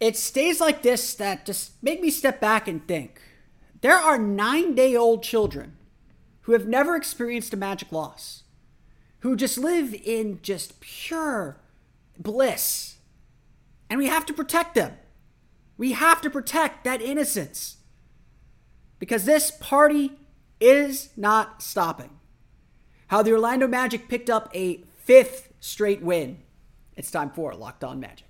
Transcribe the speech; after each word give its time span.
It's 0.00 0.30
days 0.30 0.60
like 0.60 0.82
this 0.82 1.14
that 1.14 1.44
just 1.44 1.82
make 1.82 2.00
me 2.00 2.10
step 2.10 2.40
back 2.40 2.66
and 2.66 2.86
think. 2.88 3.20
There 3.82 3.96
are 3.96 4.16
nine 4.18 4.74
day 4.74 4.96
old 4.96 5.22
children 5.22 5.76
who 6.42 6.52
have 6.52 6.66
never 6.66 6.96
experienced 6.96 7.52
a 7.52 7.58
magic 7.58 7.92
loss, 7.92 8.44
who 9.20 9.36
just 9.36 9.58
live 9.58 9.94
in 9.94 10.40
just 10.42 10.80
pure 10.80 11.60
bliss. 12.18 12.96
And 13.90 13.98
we 13.98 14.06
have 14.06 14.24
to 14.26 14.32
protect 14.32 14.74
them. 14.74 14.94
We 15.76 15.92
have 15.92 16.22
to 16.22 16.30
protect 16.30 16.84
that 16.84 17.02
innocence. 17.02 17.76
Because 18.98 19.24
this 19.24 19.50
party 19.50 20.12
is 20.60 21.10
not 21.16 21.62
stopping. 21.62 22.10
How 23.08 23.22
the 23.22 23.32
Orlando 23.32 23.66
Magic 23.66 24.08
picked 24.08 24.30
up 24.30 24.50
a 24.54 24.84
fifth 24.96 25.52
straight 25.60 26.02
win. 26.02 26.38
It's 26.96 27.10
time 27.10 27.30
for 27.30 27.54
Locked 27.54 27.82
On 27.82 27.98
Magic. 27.98 28.29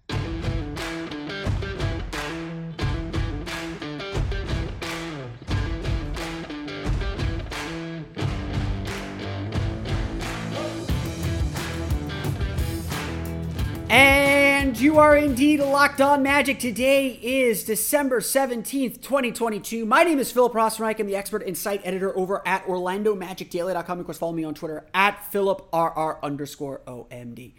You 14.81 14.97
are 14.97 15.15
indeed 15.15 15.59
locked 15.59 16.01
on 16.01 16.23
magic. 16.23 16.57
Today 16.57 17.19
is 17.21 17.63
December 17.63 18.19
17th, 18.19 18.99
2022. 18.99 19.85
My 19.85 20.03
name 20.03 20.17
is 20.17 20.31
Philip 20.31 20.53
Rossman. 20.53 20.99
I'm 20.99 21.05
the 21.05 21.15
expert 21.15 21.43
and 21.43 21.55
site 21.55 21.81
editor 21.83 22.17
over 22.17 22.41
at 22.47 22.65
OrlandoMagicDaily.com. 22.65 23.99
Of 23.99 24.05
course, 24.05 24.17
follow 24.17 24.33
me 24.33 24.43
on 24.43 24.55
Twitter 24.55 24.87
at 24.91 25.19
PhilipRR 25.31 26.23
underscore 26.23 26.81
OMD. 26.87 27.53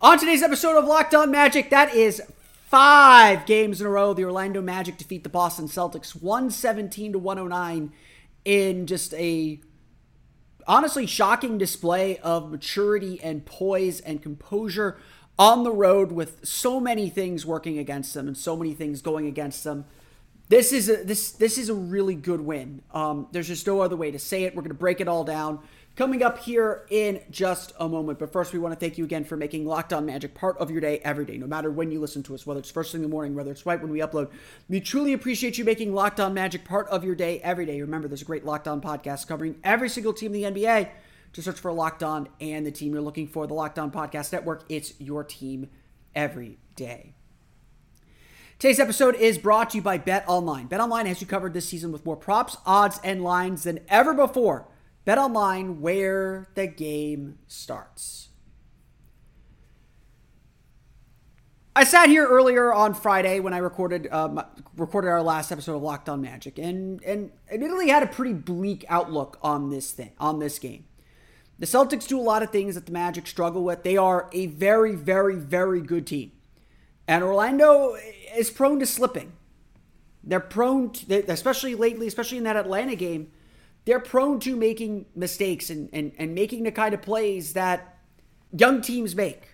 On 0.00 0.18
today's 0.18 0.42
episode 0.42 0.76
of 0.76 0.84
Locked 0.84 1.14
On 1.14 1.30
Magic, 1.30 1.70
that 1.70 1.94
is 1.94 2.20
five 2.66 3.46
games 3.46 3.80
in 3.80 3.86
a 3.86 3.90
row. 3.90 4.12
The 4.12 4.24
Orlando 4.24 4.60
Magic 4.60 4.98
defeat 4.98 5.22
the 5.22 5.28
Boston 5.28 5.68
Celtics 5.68 6.20
117 6.20 7.12
to 7.12 7.18
109 7.20 7.92
in 8.44 8.88
just 8.88 9.14
a 9.14 9.60
honestly 10.66 11.06
shocking 11.06 11.56
display 11.56 12.18
of 12.18 12.50
maturity 12.50 13.20
and 13.22 13.46
poise 13.46 14.00
and 14.00 14.20
composure 14.20 14.98
on 15.38 15.64
the 15.64 15.72
road 15.72 16.12
with 16.12 16.46
so 16.46 16.80
many 16.80 17.08
things 17.08 17.44
working 17.44 17.78
against 17.78 18.14
them 18.14 18.26
and 18.26 18.36
so 18.36 18.56
many 18.56 18.72
things 18.74 19.02
going 19.02 19.26
against 19.26 19.64
them. 19.64 19.84
This 20.48 20.72
is 20.72 20.88
a 20.88 20.96
this 20.96 21.32
this 21.32 21.56
is 21.56 21.68
a 21.68 21.74
really 21.74 22.14
good 22.14 22.40
win. 22.40 22.82
Um, 22.92 23.28
there's 23.32 23.48
just 23.48 23.66
no 23.66 23.80
other 23.80 23.96
way 23.96 24.10
to 24.10 24.18
say 24.18 24.44
it. 24.44 24.54
We're 24.54 24.62
going 24.62 24.68
to 24.68 24.74
break 24.74 25.00
it 25.00 25.08
all 25.08 25.24
down 25.24 25.60
coming 25.96 26.22
up 26.22 26.38
here 26.38 26.86
in 26.90 27.20
just 27.30 27.72
a 27.78 27.88
moment. 27.88 28.18
But 28.18 28.32
first, 28.32 28.52
we 28.52 28.58
want 28.58 28.74
to 28.74 28.80
thank 28.80 28.98
you 28.98 29.04
again 29.04 29.24
for 29.24 29.36
making 29.36 29.66
Locked 29.66 29.92
On 29.92 30.04
Magic 30.04 30.34
part 30.34 30.58
of 30.58 30.70
your 30.70 30.80
day 30.80 30.98
every 30.98 31.24
day, 31.24 31.38
no 31.38 31.46
matter 31.46 31.70
when 31.70 31.90
you 31.90 32.00
listen 32.00 32.22
to 32.24 32.34
us, 32.34 32.46
whether 32.46 32.60
it's 32.60 32.70
first 32.70 32.92
thing 32.92 32.98
in 32.98 33.02
the 33.02 33.08
morning, 33.08 33.34
whether 33.34 33.50
it's 33.50 33.66
right 33.66 33.80
when 33.80 33.90
we 33.90 34.00
upload. 34.00 34.30
We 34.68 34.80
truly 34.80 35.12
appreciate 35.12 35.58
you 35.58 35.64
making 35.64 35.94
Locked 35.94 36.20
On 36.20 36.34
Magic 36.34 36.64
part 36.64 36.88
of 36.88 37.04
your 37.04 37.14
day 37.14 37.40
every 37.40 37.66
day. 37.66 37.80
Remember, 37.80 38.08
there's 38.08 38.22
a 38.22 38.26
great 38.26 38.44
Locked 38.44 38.68
On 38.68 38.80
podcast 38.80 39.26
covering 39.26 39.56
every 39.62 39.88
single 39.88 40.12
team 40.12 40.34
in 40.34 40.54
the 40.54 40.60
NBA. 40.60 40.88
To 41.34 41.42
search 41.42 41.58
for 41.58 41.72
Locked 41.72 42.04
On 42.04 42.28
and 42.40 42.64
the 42.64 42.70
team 42.70 42.92
you're 42.92 43.02
looking 43.02 43.26
for, 43.26 43.48
the 43.48 43.54
Locked 43.54 43.76
On 43.80 43.90
Podcast 43.90 44.32
Network. 44.32 44.62
It's 44.68 44.94
your 45.00 45.24
team 45.24 45.68
every 46.14 46.58
day. 46.76 47.14
Today's 48.60 48.78
episode 48.78 49.16
is 49.16 49.36
brought 49.36 49.70
to 49.70 49.78
you 49.78 49.82
by 49.82 49.98
Bet 49.98 50.24
Online. 50.28 50.68
Bet 50.68 50.78
Online 50.78 51.06
has 51.06 51.20
you 51.20 51.26
covered 51.26 51.52
this 51.52 51.68
season 51.68 51.90
with 51.90 52.06
more 52.06 52.16
props, 52.16 52.56
odds, 52.64 53.00
and 53.02 53.24
lines 53.24 53.64
than 53.64 53.80
ever 53.88 54.14
before. 54.14 54.68
Bet 55.04 55.18
Online, 55.18 55.80
where 55.80 56.48
the 56.54 56.68
game 56.68 57.38
starts. 57.48 58.28
I 61.74 61.82
sat 61.82 62.08
here 62.08 62.28
earlier 62.28 62.72
on 62.72 62.94
Friday 62.94 63.40
when 63.40 63.52
I 63.52 63.58
recorded 63.58 64.06
um, 64.12 64.40
recorded 64.76 65.08
our 65.08 65.20
last 65.20 65.50
episode 65.50 65.74
of 65.74 65.82
Locked 65.82 66.08
On 66.08 66.20
Magic, 66.20 66.58
and 66.60 67.02
and 67.02 67.32
admittedly 67.50 67.88
had 67.88 68.04
a 68.04 68.06
pretty 68.06 68.34
bleak 68.34 68.84
outlook 68.88 69.36
on 69.42 69.70
this 69.70 69.90
thing 69.90 70.12
on 70.20 70.38
this 70.38 70.60
game. 70.60 70.84
The 71.58 71.66
Celtics 71.66 72.08
do 72.08 72.18
a 72.18 72.22
lot 72.22 72.42
of 72.42 72.50
things 72.50 72.74
that 72.74 72.86
the 72.86 72.92
Magic 72.92 73.26
struggle 73.26 73.62
with. 73.62 73.82
They 73.82 73.96
are 73.96 74.28
a 74.32 74.46
very, 74.46 74.94
very, 74.94 75.36
very 75.36 75.80
good 75.80 76.06
team. 76.06 76.32
And 77.06 77.22
Orlando 77.22 77.96
is 78.36 78.50
prone 78.50 78.80
to 78.80 78.86
slipping. 78.86 79.32
They're 80.22 80.40
prone, 80.40 80.90
to, 80.90 81.30
especially 81.30 81.74
lately, 81.74 82.06
especially 82.06 82.38
in 82.38 82.44
that 82.44 82.56
Atlanta 82.56 82.96
game, 82.96 83.30
they're 83.84 84.00
prone 84.00 84.40
to 84.40 84.56
making 84.56 85.06
mistakes 85.14 85.70
and, 85.70 85.90
and, 85.92 86.12
and 86.18 86.34
making 86.34 86.62
the 86.62 86.72
kind 86.72 86.94
of 86.94 87.02
plays 87.02 87.52
that 87.52 87.98
young 88.56 88.80
teams 88.80 89.14
make. 89.14 89.48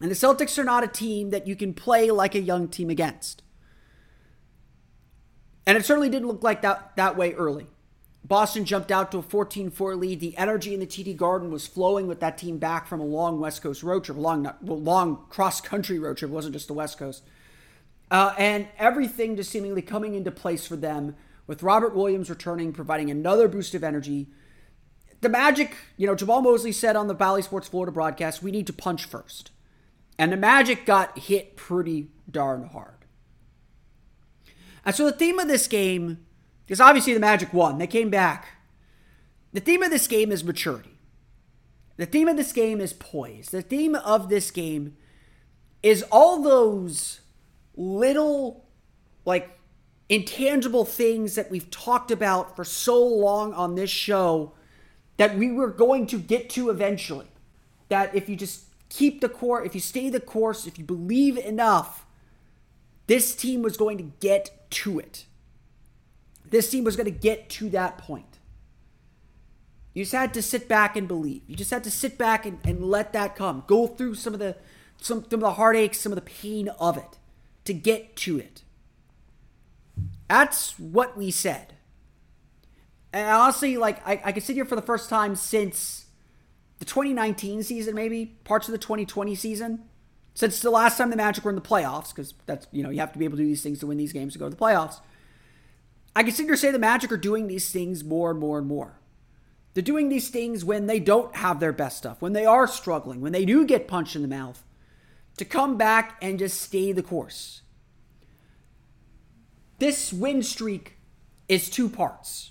And 0.00 0.10
the 0.10 0.14
Celtics 0.14 0.56
are 0.58 0.64
not 0.64 0.84
a 0.84 0.88
team 0.88 1.30
that 1.30 1.46
you 1.46 1.56
can 1.56 1.74
play 1.74 2.10
like 2.10 2.36
a 2.36 2.40
young 2.40 2.68
team 2.68 2.88
against. 2.88 3.42
And 5.66 5.76
it 5.76 5.84
certainly 5.84 6.08
didn't 6.08 6.28
look 6.28 6.44
like 6.44 6.62
that, 6.62 6.96
that 6.96 7.16
way 7.16 7.34
early. 7.34 7.66
Boston 8.28 8.66
jumped 8.66 8.92
out 8.92 9.10
to 9.10 9.18
a 9.18 9.22
14 9.22 9.70
4 9.70 9.96
lead. 9.96 10.20
The 10.20 10.36
energy 10.36 10.74
in 10.74 10.80
the 10.80 10.86
TD 10.86 11.16
Garden 11.16 11.50
was 11.50 11.66
flowing 11.66 12.06
with 12.06 12.20
that 12.20 12.36
team 12.36 12.58
back 12.58 12.86
from 12.86 13.00
a 13.00 13.04
long 13.04 13.40
West 13.40 13.62
Coast 13.62 13.82
road 13.82 14.04
trip, 14.04 14.18
a 14.18 14.20
long, 14.20 14.52
long 14.62 15.24
cross 15.30 15.62
country 15.62 15.98
road 15.98 16.18
trip. 16.18 16.30
It 16.30 16.34
wasn't 16.34 16.52
just 16.52 16.68
the 16.68 16.74
West 16.74 16.98
Coast. 16.98 17.22
Uh, 18.10 18.34
and 18.38 18.68
everything 18.78 19.36
just 19.36 19.50
seemingly 19.50 19.82
coming 19.82 20.14
into 20.14 20.30
place 20.30 20.66
for 20.66 20.76
them 20.76 21.16
with 21.46 21.62
Robert 21.62 21.94
Williams 21.94 22.28
returning, 22.28 22.72
providing 22.72 23.10
another 23.10 23.48
boost 23.48 23.74
of 23.74 23.82
energy. 23.82 24.28
The 25.20 25.28
Magic, 25.28 25.74
you 25.96 26.06
know, 26.06 26.14
Jamahl 26.14 26.42
Mosley 26.42 26.72
said 26.72 26.96
on 26.96 27.08
the 27.08 27.14
Bally 27.14 27.42
Sports 27.42 27.68
Florida 27.68 27.90
broadcast, 27.90 28.42
we 28.42 28.50
need 28.50 28.66
to 28.66 28.72
punch 28.72 29.04
first. 29.04 29.50
And 30.18 30.32
the 30.32 30.36
Magic 30.36 30.84
got 30.84 31.18
hit 31.18 31.56
pretty 31.56 32.08
darn 32.30 32.68
hard. 32.68 33.04
And 34.84 34.94
so 34.94 35.06
the 35.06 35.12
theme 35.12 35.38
of 35.38 35.48
this 35.48 35.66
game 35.66 36.26
because 36.68 36.82
obviously 36.82 37.14
the 37.14 37.20
Magic 37.20 37.54
won. 37.54 37.78
They 37.78 37.86
came 37.86 38.10
back. 38.10 38.48
The 39.54 39.60
theme 39.60 39.82
of 39.82 39.90
this 39.90 40.06
game 40.06 40.30
is 40.30 40.44
maturity. 40.44 40.98
The 41.96 42.04
theme 42.04 42.28
of 42.28 42.36
this 42.36 42.52
game 42.52 42.78
is 42.78 42.92
poise. 42.92 43.46
The 43.46 43.62
theme 43.62 43.94
of 43.94 44.28
this 44.28 44.50
game 44.50 44.94
is 45.82 46.04
all 46.12 46.42
those 46.42 47.20
little, 47.74 48.66
like, 49.24 49.58
intangible 50.10 50.84
things 50.84 51.36
that 51.36 51.50
we've 51.50 51.70
talked 51.70 52.10
about 52.10 52.54
for 52.54 52.64
so 52.64 53.02
long 53.02 53.54
on 53.54 53.74
this 53.74 53.88
show 53.88 54.52
that 55.16 55.38
we 55.38 55.50
were 55.50 55.70
going 55.70 56.06
to 56.08 56.18
get 56.18 56.50
to 56.50 56.68
eventually. 56.68 57.28
That 57.88 58.14
if 58.14 58.28
you 58.28 58.36
just 58.36 58.66
keep 58.90 59.22
the 59.22 59.28
course, 59.30 59.66
if 59.66 59.74
you 59.74 59.80
stay 59.80 60.10
the 60.10 60.20
course, 60.20 60.66
if 60.66 60.78
you 60.78 60.84
believe 60.84 61.38
enough, 61.38 62.04
this 63.06 63.34
team 63.34 63.62
was 63.62 63.78
going 63.78 63.96
to 63.96 64.12
get 64.20 64.70
to 64.72 64.98
it. 64.98 65.24
This 66.50 66.70
team 66.70 66.84
was 66.84 66.96
going 66.96 67.06
to 67.06 67.10
get 67.10 67.48
to 67.50 67.68
that 67.70 67.98
point. 67.98 68.38
You 69.94 70.04
just 70.04 70.14
had 70.14 70.34
to 70.34 70.42
sit 70.42 70.68
back 70.68 70.96
and 70.96 71.08
believe. 71.08 71.42
You 71.46 71.56
just 71.56 71.70
had 71.70 71.84
to 71.84 71.90
sit 71.90 72.18
back 72.18 72.46
and, 72.46 72.58
and 72.64 72.84
let 72.84 73.12
that 73.14 73.34
come. 73.34 73.64
Go 73.66 73.86
through 73.86 74.14
some 74.14 74.32
of 74.32 74.38
the 74.38 74.56
some, 75.00 75.24
some 75.30 75.34
of 75.34 75.40
the 75.40 75.52
heartaches, 75.52 76.00
some 76.00 76.12
of 76.12 76.16
the 76.16 76.22
pain 76.22 76.68
of 76.80 76.96
it 76.96 77.18
to 77.64 77.72
get 77.72 78.16
to 78.16 78.38
it. 78.38 78.62
That's 80.28 80.78
what 80.78 81.16
we 81.16 81.30
said. 81.30 81.74
And 83.12 83.28
honestly, 83.28 83.76
like 83.76 84.06
I, 84.06 84.20
I 84.24 84.32
can 84.32 84.42
sit 84.42 84.54
here 84.54 84.64
for 84.64 84.76
the 84.76 84.82
first 84.82 85.08
time 85.08 85.34
since 85.34 86.06
the 86.78 86.84
2019 86.84 87.62
season, 87.62 87.94
maybe 87.94 88.26
parts 88.44 88.68
of 88.68 88.72
the 88.72 88.78
2020 88.78 89.34
season, 89.34 89.84
since 90.34 90.60
the 90.60 90.70
last 90.70 90.98
time 90.98 91.10
the 91.10 91.16
Magic 91.16 91.44
were 91.44 91.50
in 91.50 91.56
the 91.56 91.62
playoffs, 91.62 92.14
because 92.14 92.34
that's 92.46 92.66
you 92.70 92.82
know 92.82 92.90
you 92.90 93.00
have 93.00 93.12
to 93.12 93.18
be 93.18 93.24
able 93.24 93.36
to 93.36 93.42
do 93.42 93.48
these 93.48 93.62
things 93.62 93.80
to 93.80 93.86
win 93.86 93.98
these 93.98 94.12
games 94.12 94.34
to 94.34 94.38
go 94.38 94.46
to 94.46 94.54
the 94.54 94.56
playoffs. 94.56 95.00
I 96.18 96.24
here 96.24 96.56
say 96.56 96.72
the 96.72 96.80
Magic 96.80 97.12
are 97.12 97.16
doing 97.16 97.46
these 97.46 97.70
things 97.70 98.02
more 98.02 98.32
and 98.32 98.40
more 98.40 98.58
and 98.58 98.66
more. 98.66 98.98
They're 99.72 99.84
doing 99.84 100.08
these 100.08 100.30
things 100.30 100.64
when 100.64 100.88
they 100.88 100.98
don't 100.98 101.36
have 101.36 101.60
their 101.60 101.72
best 101.72 101.96
stuff, 101.96 102.20
when 102.20 102.32
they 102.32 102.44
are 102.44 102.66
struggling, 102.66 103.20
when 103.20 103.30
they 103.30 103.44
do 103.44 103.64
get 103.64 103.86
punched 103.86 104.16
in 104.16 104.22
the 104.22 104.28
mouth, 104.28 104.64
to 105.36 105.44
come 105.44 105.76
back 105.76 106.16
and 106.20 106.40
just 106.40 106.60
stay 106.60 106.90
the 106.90 107.04
course. 107.04 107.62
This 109.78 110.12
win 110.12 110.42
streak 110.42 110.96
is 111.48 111.70
two 111.70 111.88
parts. 111.88 112.50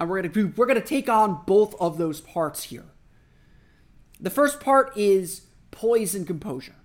And 0.00 0.08
we're 0.08 0.22
gonna 0.22 0.52
we're 0.56 0.64
gonna 0.64 0.80
take 0.80 1.10
on 1.10 1.42
both 1.46 1.78
of 1.78 1.98
those 1.98 2.22
parts 2.22 2.62
here. 2.62 2.86
The 4.18 4.30
first 4.30 4.60
part 4.60 4.96
is 4.96 5.42
poise 5.72 6.14
and 6.14 6.26
composure. 6.26 6.76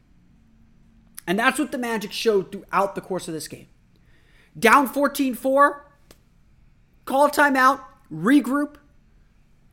And 1.26 1.40
that's 1.40 1.60
what 1.60 1.72
the 1.72 1.78
Magic 1.78 2.12
showed 2.12 2.52
throughout 2.52 2.96
the 2.96 3.02
course 3.02 3.30
of 3.30 3.34
this 3.34 3.48
game. 3.48 3.68
Down 4.58 4.86
14 4.86 5.34
4, 5.34 5.89
call 7.10 7.28
timeout, 7.28 7.82
regroup, 8.14 8.76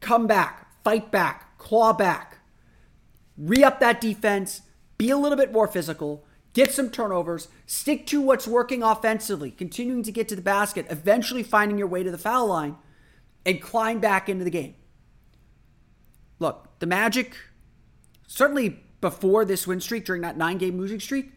come 0.01 0.27
back, 0.27 0.67
fight 0.83 1.13
back, 1.13 1.59
claw 1.59 1.93
back, 1.93 2.39
re 3.37 3.63
up 3.63 3.79
that 3.79 4.01
defense, 4.01 4.63
be 4.97 5.11
a 5.11 5.19
little 5.19 5.37
bit 5.37 5.53
more 5.53 5.69
physical, 5.69 6.25
get 6.55 6.73
some 6.73 6.89
turnovers, 6.89 7.49
stick 7.67 8.07
to 8.07 8.23
what's 8.23 8.49
working 8.49 8.83
offensively, 8.83 9.51
continuing 9.51 10.03
to 10.03 10.11
get 10.11 10.29
to 10.29 10.35
the 10.35 10.41
basket, 10.41 10.87
eventually 10.89 11.43
finding 11.43 11.77
your 11.77 11.89
way 11.89 12.03
to 12.03 12.11
the 12.11 12.17
foul 12.17 12.47
line, 12.47 12.75
and 13.45 13.61
climb 13.61 14.01
back 14.01 14.31
into 14.31 14.43
the 14.43 14.51
game. 14.51 14.75
Look, 16.39 16.71
the 16.79 16.87
Magic, 16.87 17.37
certainly 18.27 18.83
before 19.03 19.45
this 19.45 19.67
win 19.67 19.83
streak, 19.83 20.07
during 20.07 20.23
that 20.23 20.39
nine 20.39 20.57
game 20.57 20.79
losing 20.79 21.01
streak, 21.01 21.33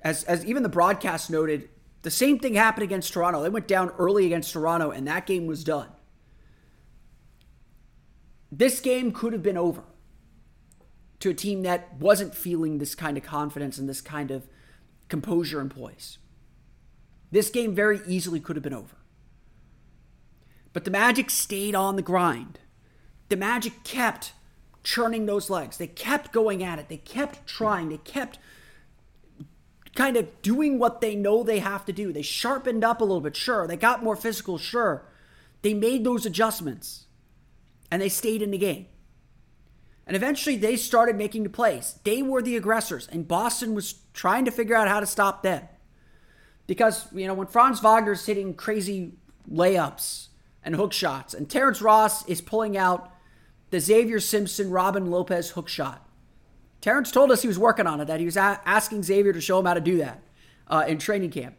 as, 0.00 0.24
as 0.24 0.42
even 0.46 0.62
the 0.62 0.70
broadcast 0.70 1.28
noted, 1.30 1.68
the 2.06 2.10
same 2.12 2.38
thing 2.38 2.54
happened 2.54 2.84
against 2.84 3.12
Toronto. 3.12 3.42
They 3.42 3.48
went 3.48 3.66
down 3.66 3.90
early 3.98 4.26
against 4.26 4.52
Toronto, 4.52 4.92
and 4.92 5.08
that 5.08 5.26
game 5.26 5.48
was 5.48 5.64
done. 5.64 5.88
This 8.52 8.78
game 8.78 9.10
could 9.10 9.32
have 9.32 9.42
been 9.42 9.56
over 9.56 9.82
to 11.18 11.30
a 11.30 11.34
team 11.34 11.62
that 11.62 11.96
wasn't 11.98 12.32
feeling 12.32 12.78
this 12.78 12.94
kind 12.94 13.16
of 13.16 13.24
confidence 13.24 13.76
and 13.76 13.88
this 13.88 14.00
kind 14.00 14.30
of 14.30 14.46
composure 15.08 15.60
and 15.60 15.68
poise. 15.68 16.18
This 17.32 17.50
game 17.50 17.74
very 17.74 17.98
easily 18.06 18.38
could 18.38 18.54
have 18.54 18.62
been 18.62 18.72
over. 18.72 18.94
But 20.72 20.84
the 20.84 20.92
Magic 20.92 21.28
stayed 21.28 21.74
on 21.74 21.96
the 21.96 22.02
grind. 22.02 22.60
The 23.30 23.36
Magic 23.36 23.82
kept 23.82 24.32
churning 24.84 25.26
those 25.26 25.50
legs. 25.50 25.76
They 25.76 25.88
kept 25.88 26.30
going 26.30 26.62
at 26.62 26.78
it. 26.78 26.88
They 26.88 26.98
kept 26.98 27.48
trying. 27.48 27.88
They 27.88 27.98
kept 27.98 28.38
kind 29.96 30.16
of 30.16 30.42
doing 30.42 30.78
what 30.78 31.00
they 31.00 31.16
know 31.16 31.42
they 31.42 31.58
have 31.58 31.84
to 31.86 31.92
do. 31.92 32.12
They 32.12 32.22
sharpened 32.22 32.84
up 32.84 33.00
a 33.00 33.04
little 33.04 33.20
bit, 33.20 33.34
sure. 33.34 33.66
They 33.66 33.76
got 33.76 34.04
more 34.04 34.16
physical, 34.16 34.58
sure. 34.58 35.04
They 35.62 35.74
made 35.74 36.04
those 36.04 36.24
adjustments 36.24 37.06
and 37.90 38.00
they 38.00 38.08
stayed 38.08 38.42
in 38.42 38.50
the 38.50 38.58
game. 38.58 38.86
And 40.06 40.14
eventually 40.14 40.56
they 40.56 40.76
started 40.76 41.16
making 41.16 41.42
the 41.42 41.50
plays. 41.50 41.98
They 42.04 42.22
were 42.22 42.40
the 42.40 42.56
aggressors, 42.56 43.08
and 43.08 43.26
Boston 43.26 43.74
was 43.74 43.94
trying 44.14 44.44
to 44.44 44.52
figure 44.52 44.76
out 44.76 44.86
how 44.86 45.00
to 45.00 45.06
stop 45.06 45.42
them. 45.42 45.64
Because, 46.68 47.12
you 47.12 47.26
know, 47.26 47.34
when 47.34 47.48
Franz 47.48 47.80
Wagner's 47.80 48.24
hitting 48.24 48.54
crazy 48.54 49.14
layups 49.50 50.28
and 50.62 50.76
hook 50.76 50.92
shots, 50.92 51.34
and 51.34 51.50
Terrence 51.50 51.82
Ross 51.82 52.26
is 52.28 52.40
pulling 52.40 52.76
out 52.76 53.12
the 53.70 53.80
Xavier 53.80 54.20
Simpson, 54.20 54.70
Robin 54.70 55.10
Lopez 55.10 55.50
hook 55.50 55.68
shot. 55.68 56.05
Terrence 56.86 57.10
told 57.10 57.32
us 57.32 57.42
he 57.42 57.48
was 57.48 57.58
working 57.58 57.88
on 57.88 58.00
it, 58.00 58.04
that 58.04 58.20
he 58.20 58.26
was 58.26 58.36
a- 58.36 58.60
asking 58.64 59.02
Xavier 59.02 59.32
to 59.32 59.40
show 59.40 59.58
him 59.58 59.66
how 59.66 59.74
to 59.74 59.80
do 59.80 59.98
that 59.98 60.22
uh, 60.68 60.84
in 60.86 60.98
training 60.98 61.32
camp. 61.32 61.56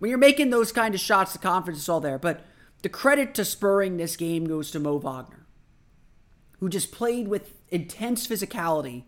When 0.00 0.08
you're 0.08 0.18
making 0.18 0.50
those 0.50 0.72
kind 0.72 0.92
of 0.92 0.98
shots, 0.98 1.34
the 1.34 1.38
confidence 1.38 1.84
is 1.84 1.88
all 1.88 2.00
there. 2.00 2.18
But 2.18 2.44
the 2.82 2.88
credit 2.88 3.32
to 3.34 3.44
spurring 3.44 3.96
this 3.96 4.16
game 4.16 4.48
goes 4.48 4.72
to 4.72 4.80
Mo 4.80 4.98
Wagner, 4.98 5.46
who 6.58 6.68
just 6.68 6.90
played 6.90 7.28
with 7.28 7.54
intense 7.68 8.26
physicality 8.26 9.04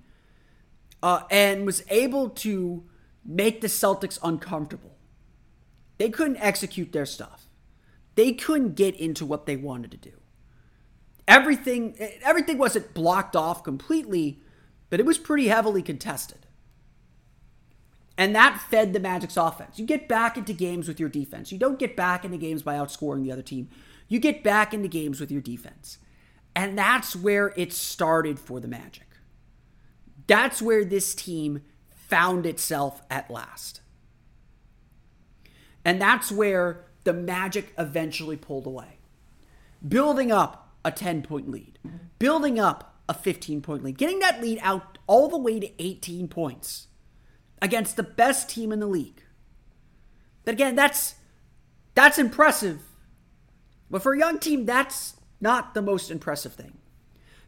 uh, 1.03 1.23
and 1.29 1.67
was 1.67 1.83
able 1.89 2.29
to 2.31 2.85
make 3.25 3.63
the 3.63 3.67
Celtics 3.67 4.17
uncomfortable. 4.23 4.95
They 5.99 6.11
couldn't 6.11 6.37
execute 6.37 6.93
their 6.93 7.05
stuff. 7.05 7.49
They 8.15 8.33
couldn't 8.33 8.77
get 8.77 8.95
into 8.95 9.27
what 9.27 9.47
they 9.47 9.57
wanted 9.57 9.91
to 9.91 9.97
do. 9.97 10.21
Everything 11.27 11.97
everything 12.23 12.59
wasn't 12.59 12.95
blocked 12.95 13.35
off 13.35 13.65
completely, 13.65 14.41
but 14.91 15.01
it 15.01 15.07
was 15.07 15.19
pretty 15.19 15.49
heavily 15.49 15.83
contested. 15.83 16.47
And 18.19 18.35
that 18.35 18.61
fed 18.61 18.93
the 18.93 19.01
Magic's 19.01 19.39
offense. 19.39 19.79
You 19.79 19.87
get 19.87 20.07
back 20.07 20.37
into 20.37 20.53
games 20.53 20.87
with 20.87 21.01
your 21.01 21.09
defense. 21.09 21.51
You 21.51 21.59
don't 21.59 21.79
get 21.79 21.97
back 21.97 22.25
into 22.25 22.37
games 22.37 22.63
by 22.63 22.75
outscoring 22.75 23.23
the 23.23 23.33
other 23.33 23.41
team. 23.41 23.71
You 24.09 24.19
get 24.19 24.45
back 24.45 24.75
into 24.75 24.89
games 24.89 25.21
with 25.21 25.31
your 25.31 25.41
defense. 25.41 25.97
And 26.55 26.77
that's 26.77 27.17
where 27.17 27.55
it 27.57 27.73
started 27.73 28.39
for 28.39 28.61
the 28.61 28.69
Magic. 28.69 29.07
That's 30.27 30.61
where 30.61 30.85
this 30.85 31.15
team 31.15 31.63
found 31.95 32.45
itself 32.45 33.03
at 33.09 33.31
last. 33.31 33.81
And 35.85 36.01
that's 36.01 36.31
where 36.31 36.85
the 37.05 37.13
Magic 37.15 37.73
eventually 37.79 38.37
pulled 38.37 38.67
away. 38.67 38.99
Building 39.87 40.31
up 40.31 40.75
a 40.85 40.91
10 40.91 41.23
point 41.23 41.51
lead, 41.51 41.79
building 42.19 42.59
up 42.59 42.90
a 43.11 43.15
15 43.15 43.61
point 43.61 43.83
lead, 43.83 43.99
getting 43.99 44.21
that 44.21 44.41
lead 44.41 44.61
out 44.63 44.97
all 45.09 45.29
the 45.29 45.37
way 45.37 45.59
to 45.59 45.83
18 45.83 46.29
points 46.29 46.87
against 47.61 47.97
the 47.97 48.05
best 48.05 48.49
team 48.49 48.71
in 48.73 48.79
the 48.79 48.87
league. 48.87 49.25
But 50.45 50.55
again, 50.55 50.77
that's 50.77 51.17
that's 51.95 52.21
impressive. 52.21 52.83
But 53.91 54.03
for 54.03 54.13
a 54.13 54.19
young 54.19 54.39
team, 54.39 54.65
that's 54.65 55.17
not 55.41 55.75
the 55.75 55.83
most 55.83 56.09
impressive 56.09 56.55
thing. 56.55 56.79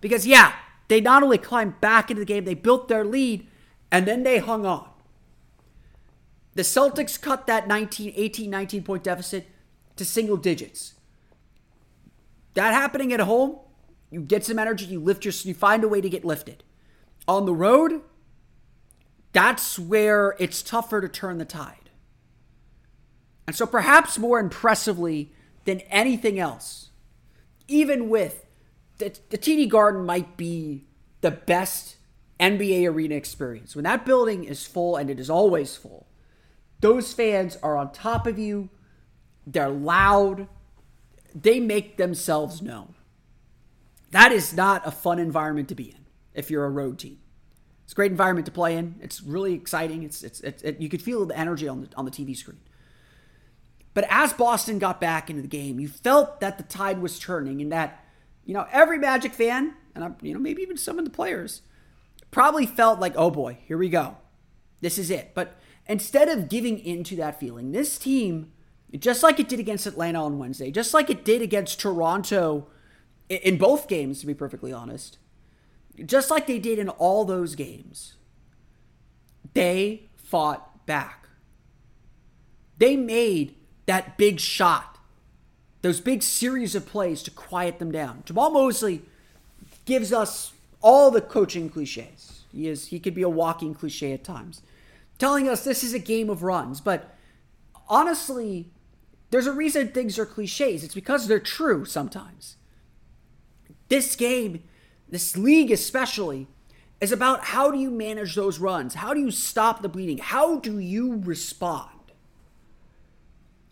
Because 0.00 0.26
yeah, 0.26 0.52
they 0.88 1.00
not 1.00 1.22
only 1.22 1.38
climbed 1.38 1.80
back 1.80 2.10
into 2.10 2.20
the 2.20 2.26
game, 2.26 2.44
they 2.44 2.54
built 2.54 2.88
their 2.88 3.04
lead, 3.04 3.46
and 3.92 4.04
then 4.04 4.24
they 4.24 4.38
hung 4.38 4.66
on. 4.66 4.88
The 6.54 6.62
Celtics 6.62 7.18
cut 7.20 7.46
that 7.46 7.68
19, 7.68 8.14
18, 8.16 8.50
19 8.50 8.82
point 8.82 9.04
deficit 9.04 9.46
to 9.94 10.04
single 10.04 10.36
digits. 10.36 10.94
That 12.54 12.74
happening 12.74 13.12
at 13.12 13.20
home, 13.20 13.60
you 14.12 14.20
get 14.20 14.44
some 14.44 14.58
energy, 14.58 14.84
you 14.84 15.00
lift 15.00 15.24
your, 15.24 15.32
you 15.42 15.54
find 15.54 15.82
a 15.82 15.88
way 15.88 16.02
to 16.02 16.08
get 16.08 16.24
lifted. 16.24 16.62
On 17.26 17.46
the 17.46 17.54
road, 17.54 18.02
that's 19.32 19.78
where 19.78 20.36
it's 20.38 20.62
tougher 20.62 21.00
to 21.00 21.08
turn 21.08 21.38
the 21.38 21.46
tide. 21.46 21.90
And 23.46 23.56
so, 23.56 23.66
perhaps 23.66 24.18
more 24.18 24.38
impressively 24.38 25.32
than 25.64 25.80
anything 25.82 26.38
else, 26.38 26.90
even 27.66 28.10
with 28.10 28.44
the, 28.98 29.18
the 29.30 29.38
TD 29.38 29.68
Garden 29.68 30.04
might 30.04 30.36
be 30.36 30.84
the 31.22 31.30
best 31.30 31.96
NBA 32.38 32.86
arena 32.92 33.14
experience. 33.14 33.74
When 33.74 33.84
that 33.84 34.04
building 34.04 34.44
is 34.44 34.66
full, 34.66 34.96
and 34.96 35.08
it 35.08 35.18
is 35.18 35.30
always 35.30 35.74
full, 35.74 36.06
those 36.80 37.14
fans 37.14 37.56
are 37.62 37.78
on 37.78 37.92
top 37.92 38.26
of 38.26 38.38
you, 38.38 38.68
they're 39.46 39.70
loud, 39.70 40.48
they 41.34 41.60
make 41.60 41.96
themselves 41.96 42.60
known. 42.60 42.94
That 44.12 44.30
is 44.30 44.54
not 44.54 44.86
a 44.86 44.90
fun 44.90 45.18
environment 45.18 45.68
to 45.70 45.74
be 45.74 45.90
in 45.90 46.06
if 46.34 46.50
you're 46.50 46.64
a 46.64 46.70
road 46.70 46.98
team. 46.98 47.18
It's 47.84 47.92
a 47.92 47.96
great 47.96 48.10
environment 48.10 48.46
to 48.46 48.52
play 48.52 48.76
in. 48.76 48.94
It's 49.00 49.22
really 49.22 49.54
exciting. 49.54 50.02
It's, 50.02 50.22
it's, 50.22 50.40
it's 50.40 50.62
it, 50.62 50.80
you 50.80 50.88
could 50.88 51.02
feel 51.02 51.26
the 51.26 51.36
energy 51.36 51.66
on 51.66 51.80
the, 51.80 51.88
on 51.96 52.04
the 52.04 52.10
TV 52.10 52.36
screen. 52.36 52.60
But 53.94 54.06
as 54.08 54.32
Boston 54.32 54.78
got 54.78 55.00
back 55.00 55.28
into 55.28 55.42
the 55.42 55.48
game, 55.48 55.80
you 55.80 55.88
felt 55.88 56.40
that 56.40 56.56
the 56.56 56.64
tide 56.64 57.00
was 57.00 57.18
turning 57.18 57.60
and 57.60 57.72
that, 57.72 58.04
you 58.44 58.54
know, 58.54 58.66
every 58.70 58.98
Magic 58.98 59.32
fan, 59.32 59.74
and 59.94 60.04
I'm, 60.04 60.16
you 60.22 60.32
know, 60.32 60.40
maybe 60.40 60.62
even 60.62 60.76
some 60.76 60.98
of 60.98 61.04
the 61.04 61.10
players, 61.10 61.62
probably 62.30 62.66
felt 62.66 63.00
like, 63.00 63.14
oh 63.16 63.30
boy, 63.30 63.58
here 63.64 63.76
we 63.76 63.88
go. 63.88 64.16
This 64.80 64.98
is 64.98 65.10
it. 65.10 65.32
But 65.34 65.58
instead 65.86 66.28
of 66.28 66.48
giving 66.48 66.78
into 66.78 67.16
that 67.16 67.40
feeling, 67.40 67.72
this 67.72 67.98
team, 67.98 68.52
just 68.98 69.22
like 69.22 69.40
it 69.40 69.48
did 69.48 69.60
against 69.60 69.86
Atlanta 69.86 70.24
on 70.24 70.38
Wednesday, 70.38 70.70
just 70.70 70.94
like 70.94 71.10
it 71.10 71.24
did 71.24 71.42
against 71.42 71.80
Toronto 71.80 72.68
in 73.28 73.56
both 73.58 73.88
games, 73.88 74.20
to 74.20 74.26
be 74.26 74.34
perfectly 74.34 74.72
honest, 74.72 75.18
just 76.04 76.30
like 76.30 76.46
they 76.46 76.58
did 76.58 76.78
in 76.78 76.88
all 76.88 77.24
those 77.24 77.54
games, 77.54 78.14
they 79.54 80.08
fought 80.16 80.86
back. 80.86 81.28
They 82.78 82.96
made 82.96 83.54
that 83.86 84.16
big 84.16 84.40
shot, 84.40 84.98
those 85.82 86.00
big 86.00 86.22
series 86.22 86.74
of 86.74 86.86
plays 86.86 87.22
to 87.24 87.30
quiet 87.30 87.78
them 87.78 87.92
down. 87.92 88.22
Jamahl 88.26 88.52
Mosley 88.52 89.02
gives 89.84 90.12
us 90.12 90.52
all 90.80 91.10
the 91.10 91.20
coaching 91.20 91.68
cliches. 91.68 92.42
He 92.52 92.68
is 92.68 92.88
he 92.88 93.00
could 93.00 93.14
be 93.14 93.22
a 93.22 93.28
walking 93.28 93.74
cliche 93.74 94.12
at 94.12 94.24
times, 94.24 94.62
telling 95.18 95.48
us 95.48 95.64
this 95.64 95.84
is 95.84 95.94
a 95.94 95.98
game 95.98 96.28
of 96.28 96.42
runs. 96.42 96.80
But 96.80 97.14
honestly, 97.88 98.70
there's 99.30 99.46
a 99.46 99.52
reason 99.52 99.88
things 99.88 100.18
are 100.18 100.26
cliches. 100.26 100.84
It's 100.84 100.94
because 100.94 101.26
they're 101.26 101.40
true 101.40 101.84
sometimes. 101.84 102.56
This 103.92 104.16
game, 104.16 104.62
this 105.06 105.36
league 105.36 105.70
especially, 105.70 106.46
is 107.02 107.12
about 107.12 107.44
how 107.44 107.70
do 107.70 107.78
you 107.78 107.90
manage 107.90 108.34
those 108.34 108.58
runs? 108.58 108.94
How 108.94 109.12
do 109.12 109.20
you 109.20 109.30
stop 109.30 109.82
the 109.82 109.88
bleeding? 109.90 110.16
How 110.16 110.60
do 110.60 110.78
you 110.78 111.20
respond? 111.22 111.90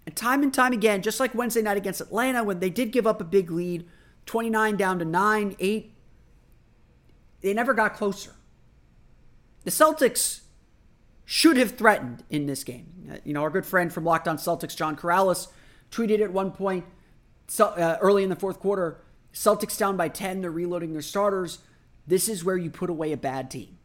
And 0.04 0.14
time 0.14 0.42
and 0.42 0.52
time 0.52 0.74
again, 0.74 1.00
just 1.00 1.20
like 1.20 1.34
Wednesday 1.34 1.62
night 1.62 1.78
against 1.78 2.02
Atlanta, 2.02 2.44
when 2.44 2.60
they 2.60 2.68
did 2.68 2.92
give 2.92 3.06
up 3.06 3.22
a 3.22 3.24
big 3.24 3.50
lead, 3.50 3.88
29 4.26 4.76
down 4.76 4.98
to 4.98 5.06
9, 5.06 5.56
8, 5.58 5.94
they 7.40 7.54
never 7.54 7.72
got 7.72 7.94
closer. 7.94 8.32
The 9.64 9.70
Celtics 9.70 10.40
should 11.24 11.56
have 11.56 11.78
threatened 11.78 12.24
in 12.28 12.44
this 12.44 12.62
game. 12.62 13.18
You 13.24 13.32
know, 13.32 13.40
our 13.40 13.48
good 13.48 13.64
friend 13.64 13.90
from 13.90 14.04
Locked 14.04 14.28
On 14.28 14.36
Celtics, 14.36 14.76
John 14.76 14.96
Karalis, 14.96 15.48
tweeted 15.90 16.20
at 16.20 16.30
one 16.30 16.50
point 16.50 16.84
so, 17.48 17.68
uh, 17.68 17.96
early 18.02 18.22
in 18.22 18.28
the 18.28 18.36
fourth 18.36 18.60
quarter 18.60 19.00
Celtics 19.32 19.78
down 19.78 19.96
by 19.96 20.08
10, 20.08 20.40
they're 20.40 20.50
reloading 20.50 20.92
their 20.92 21.02
starters. 21.02 21.58
This 22.06 22.28
is 22.28 22.44
where 22.44 22.56
you 22.56 22.70
put 22.70 22.90
away 22.90 23.12
a 23.12 23.16
bad 23.16 23.50
team. 23.50 23.78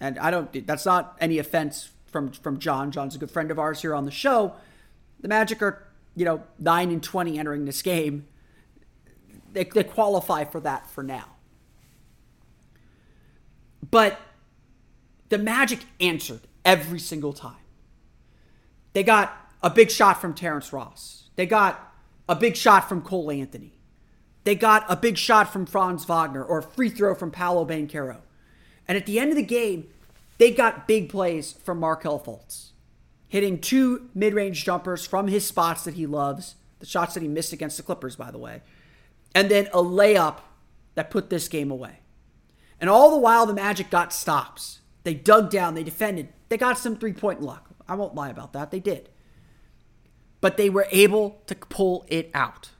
And 0.00 0.18
I 0.18 0.30
don't, 0.30 0.66
that's 0.66 0.86
not 0.86 1.16
any 1.20 1.38
offense 1.38 1.90
from, 2.06 2.32
from 2.32 2.58
John. 2.58 2.90
John's 2.90 3.14
a 3.14 3.18
good 3.18 3.30
friend 3.30 3.50
of 3.50 3.58
ours 3.58 3.82
here 3.82 3.94
on 3.94 4.04
the 4.04 4.10
show. 4.10 4.54
The 5.20 5.28
Magic 5.28 5.62
are, 5.62 5.86
you 6.14 6.24
know, 6.24 6.42
9 6.58 6.90
and 6.90 7.02
20 7.02 7.38
entering 7.38 7.64
this 7.64 7.82
game. 7.82 8.26
They, 9.52 9.64
they 9.64 9.84
qualify 9.84 10.44
for 10.44 10.60
that 10.60 10.88
for 10.90 11.02
now. 11.02 11.26
But 13.90 14.20
the 15.28 15.38
Magic 15.38 15.80
answered 16.00 16.40
every 16.64 16.98
single 16.98 17.32
time. 17.32 17.56
They 18.92 19.02
got 19.02 19.36
a 19.62 19.70
big 19.70 19.90
shot 19.90 20.20
from 20.20 20.34
Terrence 20.34 20.72
Ross. 20.72 21.30
They 21.36 21.46
got 21.46 21.94
a 22.28 22.36
big 22.36 22.56
shot 22.56 22.88
from 22.88 23.02
Cole 23.02 23.30
Anthony. 23.30 23.72
They 24.44 24.54
got 24.54 24.84
a 24.88 24.96
big 24.96 25.16
shot 25.16 25.52
from 25.52 25.66
Franz 25.66 26.04
Wagner 26.04 26.44
or 26.44 26.58
a 26.58 26.62
free 26.62 26.90
throw 26.90 27.14
from 27.14 27.30
Paolo 27.30 27.64
Banchero. 27.64 28.18
And 28.86 28.96
at 28.96 29.06
the 29.06 29.18
end 29.18 29.30
of 29.30 29.36
the 29.36 29.42
game, 29.42 29.88
they 30.38 30.50
got 30.50 30.86
big 30.86 31.08
plays 31.08 31.52
from 31.52 31.80
Markelle 31.80 32.20
Fultz, 32.20 32.70
hitting 33.28 33.58
two 33.58 34.10
mid 34.14 34.34
range 34.34 34.64
jumpers 34.64 35.06
from 35.06 35.28
his 35.28 35.46
spots 35.46 35.84
that 35.84 35.94
he 35.94 36.06
loves, 36.06 36.56
the 36.80 36.86
shots 36.86 37.14
that 37.14 37.22
he 37.22 37.28
missed 37.28 37.52
against 37.52 37.76
the 37.76 37.82
Clippers, 37.82 38.16
by 38.16 38.30
the 38.30 38.38
way, 38.38 38.62
and 39.34 39.50
then 39.50 39.66
a 39.68 39.82
layup 39.82 40.38
that 40.94 41.10
put 41.10 41.30
this 41.30 41.48
game 41.48 41.70
away. 41.70 42.00
And 42.80 42.90
all 42.90 43.10
the 43.10 43.18
while, 43.18 43.46
the 43.46 43.54
Magic 43.54 43.88
got 43.90 44.12
stops. 44.12 44.80
They 45.04 45.14
dug 45.14 45.50
down, 45.50 45.74
they 45.74 45.82
defended, 45.82 46.28
they 46.48 46.56
got 46.56 46.78
some 46.78 46.96
three 46.96 47.12
point 47.12 47.40
luck. 47.40 47.70
I 47.88 47.94
won't 47.94 48.14
lie 48.14 48.30
about 48.30 48.52
that, 48.54 48.70
they 48.70 48.80
did. 48.80 49.08
But 50.40 50.56
they 50.56 50.68
were 50.68 50.88
able 50.90 51.42
to 51.46 51.54
pull 51.54 52.04
it 52.08 52.30
out. 52.34 52.70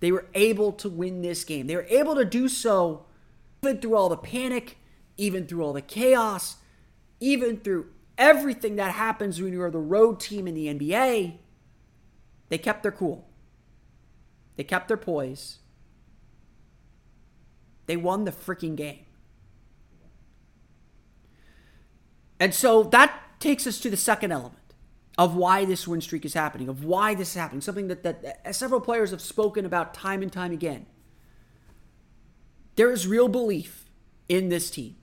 They 0.00 0.12
were 0.12 0.26
able 0.34 0.72
to 0.72 0.88
win 0.88 1.22
this 1.22 1.44
game. 1.44 1.66
They 1.66 1.76
were 1.76 1.86
able 1.88 2.14
to 2.14 2.24
do 2.24 2.48
so 2.48 3.06
even 3.62 3.80
through 3.80 3.96
all 3.96 4.08
the 4.08 4.16
panic, 4.16 4.78
even 5.16 5.46
through 5.46 5.64
all 5.64 5.72
the 5.72 5.82
chaos, 5.82 6.56
even 7.20 7.58
through 7.58 7.86
everything 8.16 8.76
that 8.76 8.92
happens 8.92 9.40
when 9.40 9.52
you're 9.52 9.70
the 9.70 9.78
road 9.78 10.20
team 10.20 10.46
in 10.46 10.54
the 10.54 10.66
NBA. 10.66 11.38
They 12.48 12.58
kept 12.58 12.82
their 12.82 12.92
cool. 12.92 13.28
They 14.56 14.64
kept 14.64 14.88
their 14.88 14.96
poise. 14.96 15.58
They 17.86 17.96
won 17.96 18.24
the 18.24 18.32
freaking 18.32 18.76
game. 18.76 19.04
And 22.40 22.54
so 22.54 22.84
that 22.84 23.40
takes 23.40 23.66
us 23.66 23.80
to 23.80 23.90
the 23.90 23.96
second 23.96 24.32
element 24.32 24.57
of 25.18 25.34
why 25.34 25.64
this 25.64 25.88
win 25.88 26.00
streak 26.00 26.24
is 26.24 26.32
happening, 26.32 26.68
of 26.68 26.84
why 26.84 27.12
this 27.12 27.30
is 27.30 27.34
happening, 27.34 27.60
something 27.60 27.88
that, 27.88 28.04
that, 28.04 28.54
several 28.54 28.80
players 28.80 29.10
have 29.10 29.20
spoken 29.20 29.66
about 29.66 29.92
time 29.92 30.22
and 30.22 30.32
time 30.32 30.52
again. 30.52 30.86
There 32.76 32.92
is 32.92 33.08
real 33.08 33.26
belief 33.26 33.90
in 34.28 34.48
this 34.48 34.70
team. 34.70 34.94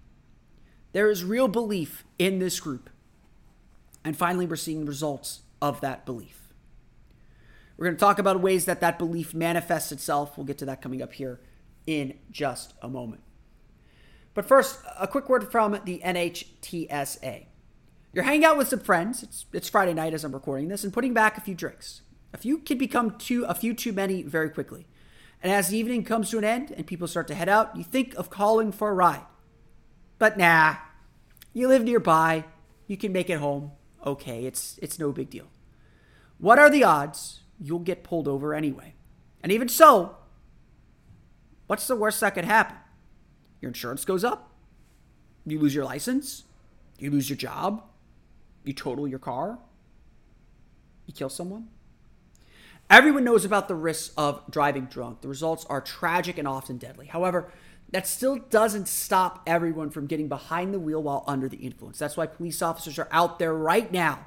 There 0.93 1.11
is 1.11 1.25
real 1.25 1.49
belief 1.49 2.05
in 2.17 2.39
this 2.39 2.61
group. 2.61 2.89
And 4.05 4.15
finally, 4.15 4.45
we're 4.45 4.55
seeing 4.55 4.85
results 4.85 5.41
of 5.61 5.81
that 5.81 6.05
belief. 6.05 6.53
We're 7.75 7.87
going 7.87 7.97
to 7.97 7.99
talk 7.99 8.17
about 8.17 8.39
ways 8.39 8.63
that 8.65 8.79
that 8.79 8.97
belief 8.97 9.33
manifests 9.33 9.91
itself. 9.91 10.37
We'll 10.37 10.45
get 10.45 10.57
to 10.59 10.65
that 10.65 10.81
coming 10.81 11.01
up 11.01 11.11
here 11.11 11.41
in 11.85 12.17
just 12.31 12.73
a 12.81 12.87
moment. 12.87 13.21
But 14.33 14.45
first, 14.45 14.79
a 14.97 15.07
quick 15.07 15.27
word 15.27 15.51
from 15.51 15.77
the 15.83 16.01
NHTSA. 16.05 17.47
You're 18.15 18.23
hanging 18.23 18.45
out 18.45 18.57
with 18.57 18.69
some 18.69 18.79
friends. 18.79 19.23
It's 19.23 19.45
it's 19.51 19.67
Friday 19.67 19.93
night 19.93 20.13
as 20.13 20.23
I'm 20.23 20.31
recording 20.31 20.69
this, 20.69 20.85
and 20.85 20.93
putting 20.93 21.13
back 21.13 21.37
a 21.37 21.41
few 21.41 21.53
drinks. 21.53 22.01
A 22.33 22.37
few 22.37 22.59
can 22.59 22.77
become 22.77 23.17
too 23.17 23.43
a 23.43 23.53
few 23.53 23.73
too 23.73 23.91
many 23.91 24.23
very 24.23 24.49
quickly. 24.49 24.87
And 25.43 25.51
as 25.51 25.67
the 25.67 25.77
evening 25.77 26.05
comes 26.05 26.29
to 26.29 26.37
an 26.37 26.45
end 26.45 26.71
and 26.71 26.87
people 26.87 27.09
start 27.09 27.27
to 27.27 27.35
head 27.35 27.49
out, 27.49 27.75
you 27.75 27.83
think 27.83 28.15
of 28.15 28.29
calling 28.29 28.71
for 28.71 28.89
a 28.89 28.93
ride. 28.93 29.25
But 30.17 30.37
nah, 30.37 30.77
you 31.51 31.67
live 31.67 31.83
nearby, 31.83 32.45
you 32.87 32.95
can 32.95 33.11
make 33.11 33.29
it 33.29 33.39
home. 33.39 33.73
Okay, 34.05 34.45
it's 34.45 34.79
it's 34.81 34.97
no 34.97 35.11
big 35.11 35.29
deal. 35.29 35.47
What 36.37 36.57
are 36.57 36.69
the 36.69 36.85
odds 36.85 37.41
you'll 37.59 37.79
get 37.79 38.05
pulled 38.05 38.29
over 38.29 38.53
anyway? 38.53 38.95
And 39.43 39.51
even 39.51 39.67
so, 39.67 40.15
what's 41.67 41.85
the 41.85 41.97
worst 41.97 42.21
that 42.21 42.33
could 42.33 42.45
happen? 42.45 42.77
Your 43.59 43.71
insurance 43.71 44.05
goes 44.05 44.23
up. 44.23 44.53
You 45.45 45.59
lose 45.59 45.75
your 45.75 45.83
license. 45.83 46.45
You 46.97 47.11
lose 47.11 47.29
your 47.29 47.35
job. 47.35 47.83
You 48.65 48.73
total 48.73 49.07
your 49.07 49.19
car? 49.19 49.59
You 51.05 51.13
kill 51.13 51.29
someone? 51.29 51.69
Everyone 52.89 53.23
knows 53.23 53.45
about 53.45 53.67
the 53.67 53.75
risks 53.75 54.13
of 54.17 54.43
driving 54.49 54.85
drunk. 54.85 55.21
The 55.21 55.27
results 55.27 55.65
are 55.69 55.81
tragic 55.81 56.37
and 56.37 56.47
often 56.47 56.77
deadly. 56.77 57.07
However, 57.07 57.51
that 57.91 58.07
still 58.07 58.37
doesn't 58.37 58.87
stop 58.87 59.41
everyone 59.47 59.89
from 59.89 60.07
getting 60.07 60.27
behind 60.27 60.73
the 60.73 60.79
wheel 60.79 61.01
while 61.01 61.23
under 61.27 61.47
the 61.47 61.57
influence. 61.57 61.99
That's 61.99 62.17
why 62.17 62.27
police 62.27 62.61
officers 62.61 62.99
are 62.99 63.07
out 63.11 63.39
there 63.39 63.53
right 63.53 63.91
now 63.91 64.25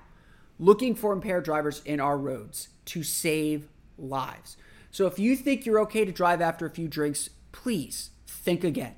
looking 0.58 0.94
for 0.94 1.12
impaired 1.12 1.44
drivers 1.44 1.82
in 1.84 2.00
our 2.00 2.18
roads 2.18 2.68
to 2.86 3.02
save 3.02 3.68
lives. 3.96 4.56
So 4.90 5.06
if 5.06 5.18
you 5.18 5.36
think 5.36 5.66
you're 5.66 5.80
okay 5.80 6.04
to 6.04 6.12
drive 6.12 6.40
after 6.40 6.66
a 6.66 6.70
few 6.70 6.88
drinks, 6.88 7.30
please 7.52 8.10
think 8.26 8.64
again. 8.64 8.94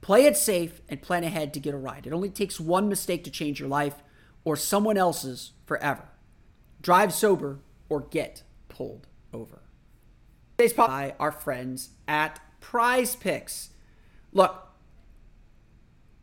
Play 0.00 0.26
it 0.26 0.36
safe 0.36 0.80
and 0.88 1.02
plan 1.02 1.24
ahead 1.24 1.54
to 1.54 1.60
get 1.60 1.74
a 1.74 1.78
ride. 1.78 2.06
It 2.06 2.12
only 2.12 2.30
takes 2.30 2.60
one 2.60 2.88
mistake 2.88 3.24
to 3.24 3.30
change 3.30 3.60
your 3.60 3.68
life 3.68 3.96
or 4.44 4.56
someone 4.56 4.96
else's 4.96 5.52
forever. 5.66 6.08
Drive 6.80 7.12
sober 7.12 7.60
or 7.88 8.00
get 8.00 8.42
pulled 8.68 9.06
over. 9.32 9.62
Today's 10.56 10.72
pod 10.72 10.88
by 10.88 11.14
our 11.18 11.32
friends 11.32 11.90
at 12.06 12.40
Prize 12.60 13.16
Picks. 13.16 13.70
Look, 14.32 14.68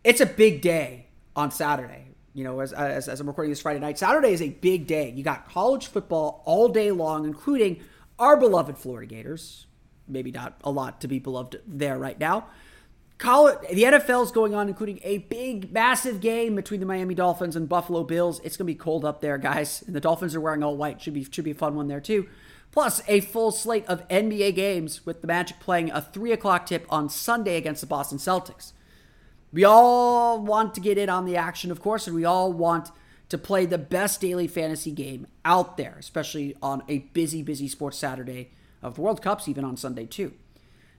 it's 0.03 0.21
a 0.21 0.25
big 0.25 0.61
day 0.61 1.07
on 1.35 1.51
Saturday. 1.51 2.05
You 2.33 2.43
know, 2.43 2.59
as, 2.59 2.73
as, 2.73 3.09
as 3.09 3.19
I'm 3.19 3.27
recording 3.27 3.51
this 3.51 3.61
Friday 3.61 3.79
night, 3.79 3.97
Saturday 3.97 4.31
is 4.31 4.41
a 4.41 4.49
big 4.49 4.87
day. 4.87 5.09
You 5.09 5.23
got 5.23 5.49
college 5.49 5.87
football 5.87 6.43
all 6.45 6.69
day 6.69 6.91
long, 6.91 7.25
including 7.25 7.81
our 8.17 8.37
beloved 8.37 8.77
Florida 8.77 9.07
Gators. 9.07 9.67
Maybe 10.07 10.31
not 10.31 10.59
a 10.63 10.71
lot 10.71 11.01
to 11.01 11.07
be 11.07 11.19
beloved 11.19 11.61
there 11.67 11.97
right 11.97 12.19
now. 12.19 12.47
College, 13.19 13.59
the 13.69 13.83
NFL 13.83 14.23
is 14.23 14.31
going 14.31 14.55
on, 14.55 14.69
including 14.69 15.01
a 15.03 15.17
big, 15.17 15.73
massive 15.73 16.21
game 16.21 16.55
between 16.55 16.79
the 16.79 16.85
Miami 16.85 17.13
Dolphins 17.13 17.57
and 17.57 17.67
Buffalo 17.67 18.05
Bills. 18.05 18.39
It's 18.45 18.55
gonna 18.55 18.65
be 18.65 18.75
cold 18.75 19.03
up 19.03 19.19
there, 19.19 19.37
guys, 19.37 19.83
and 19.85 19.93
the 19.93 19.99
Dolphins 19.99 20.35
are 20.35 20.41
wearing 20.41 20.63
all 20.63 20.77
white. 20.77 21.01
Should 21.01 21.13
be 21.13 21.25
should 21.25 21.43
be 21.43 21.51
a 21.51 21.55
fun 21.55 21.75
one 21.75 21.89
there 21.89 21.99
too. 21.99 22.27
Plus, 22.71 23.01
a 23.09 23.19
full 23.19 23.51
slate 23.51 23.85
of 23.87 24.07
NBA 24.07 24.55
games 24.55 25.05
with 25.05 25.19
the 25.19 25.27
Magic 25.27 25.59
playing 25.59 25.91
a 25.91 26.01
three 26.01 26.31
o'clock 26.31 26.65
tip 26.65 26.85
on 26.89 27.09
Sunday 27.09 27.57
against 27.57 27.81
the 27.81 27.87
Boston 27.87 28.19
Celtics. 28.19 28.71
We 29.51 29.65
all 29.65 30.39
want 30.39 30.73
to 30.75 30.81
get 30.81 30.97
in 30.97 31.09
on 31.09 31.25
the 31.25 31.35
action, 31.35 31.71
of 31.71 31.81
course, 31.81 32.07
and 32.07 32.15
we 32.15 32.23
all 32.23 32.53
want 32.53 32.89
to 33.27 33.37
play 33.37 33.65
the 33.65 33.77
best 33.77 34.21
daily 34.21 34.47
fantasy 34.47 34.91
game 34.91 35.27
out 35.43 35.75
there, 35.75 35.97
especially 35.99 36.55
on 36.61 36.83
a 36.87 36.99
busy, 36.99 37.43
busy 37.43 37.67
sports 37.67 37.97
Saturday 37.97 38.51
of 38.81 38.95
the 38.95 39.01
World 39.01 39.21
Cups, 39.21 39.49
even 39.49 39.65
on 39.65 39.75
Sunday 39.75 40.05
too. 40.05 40.33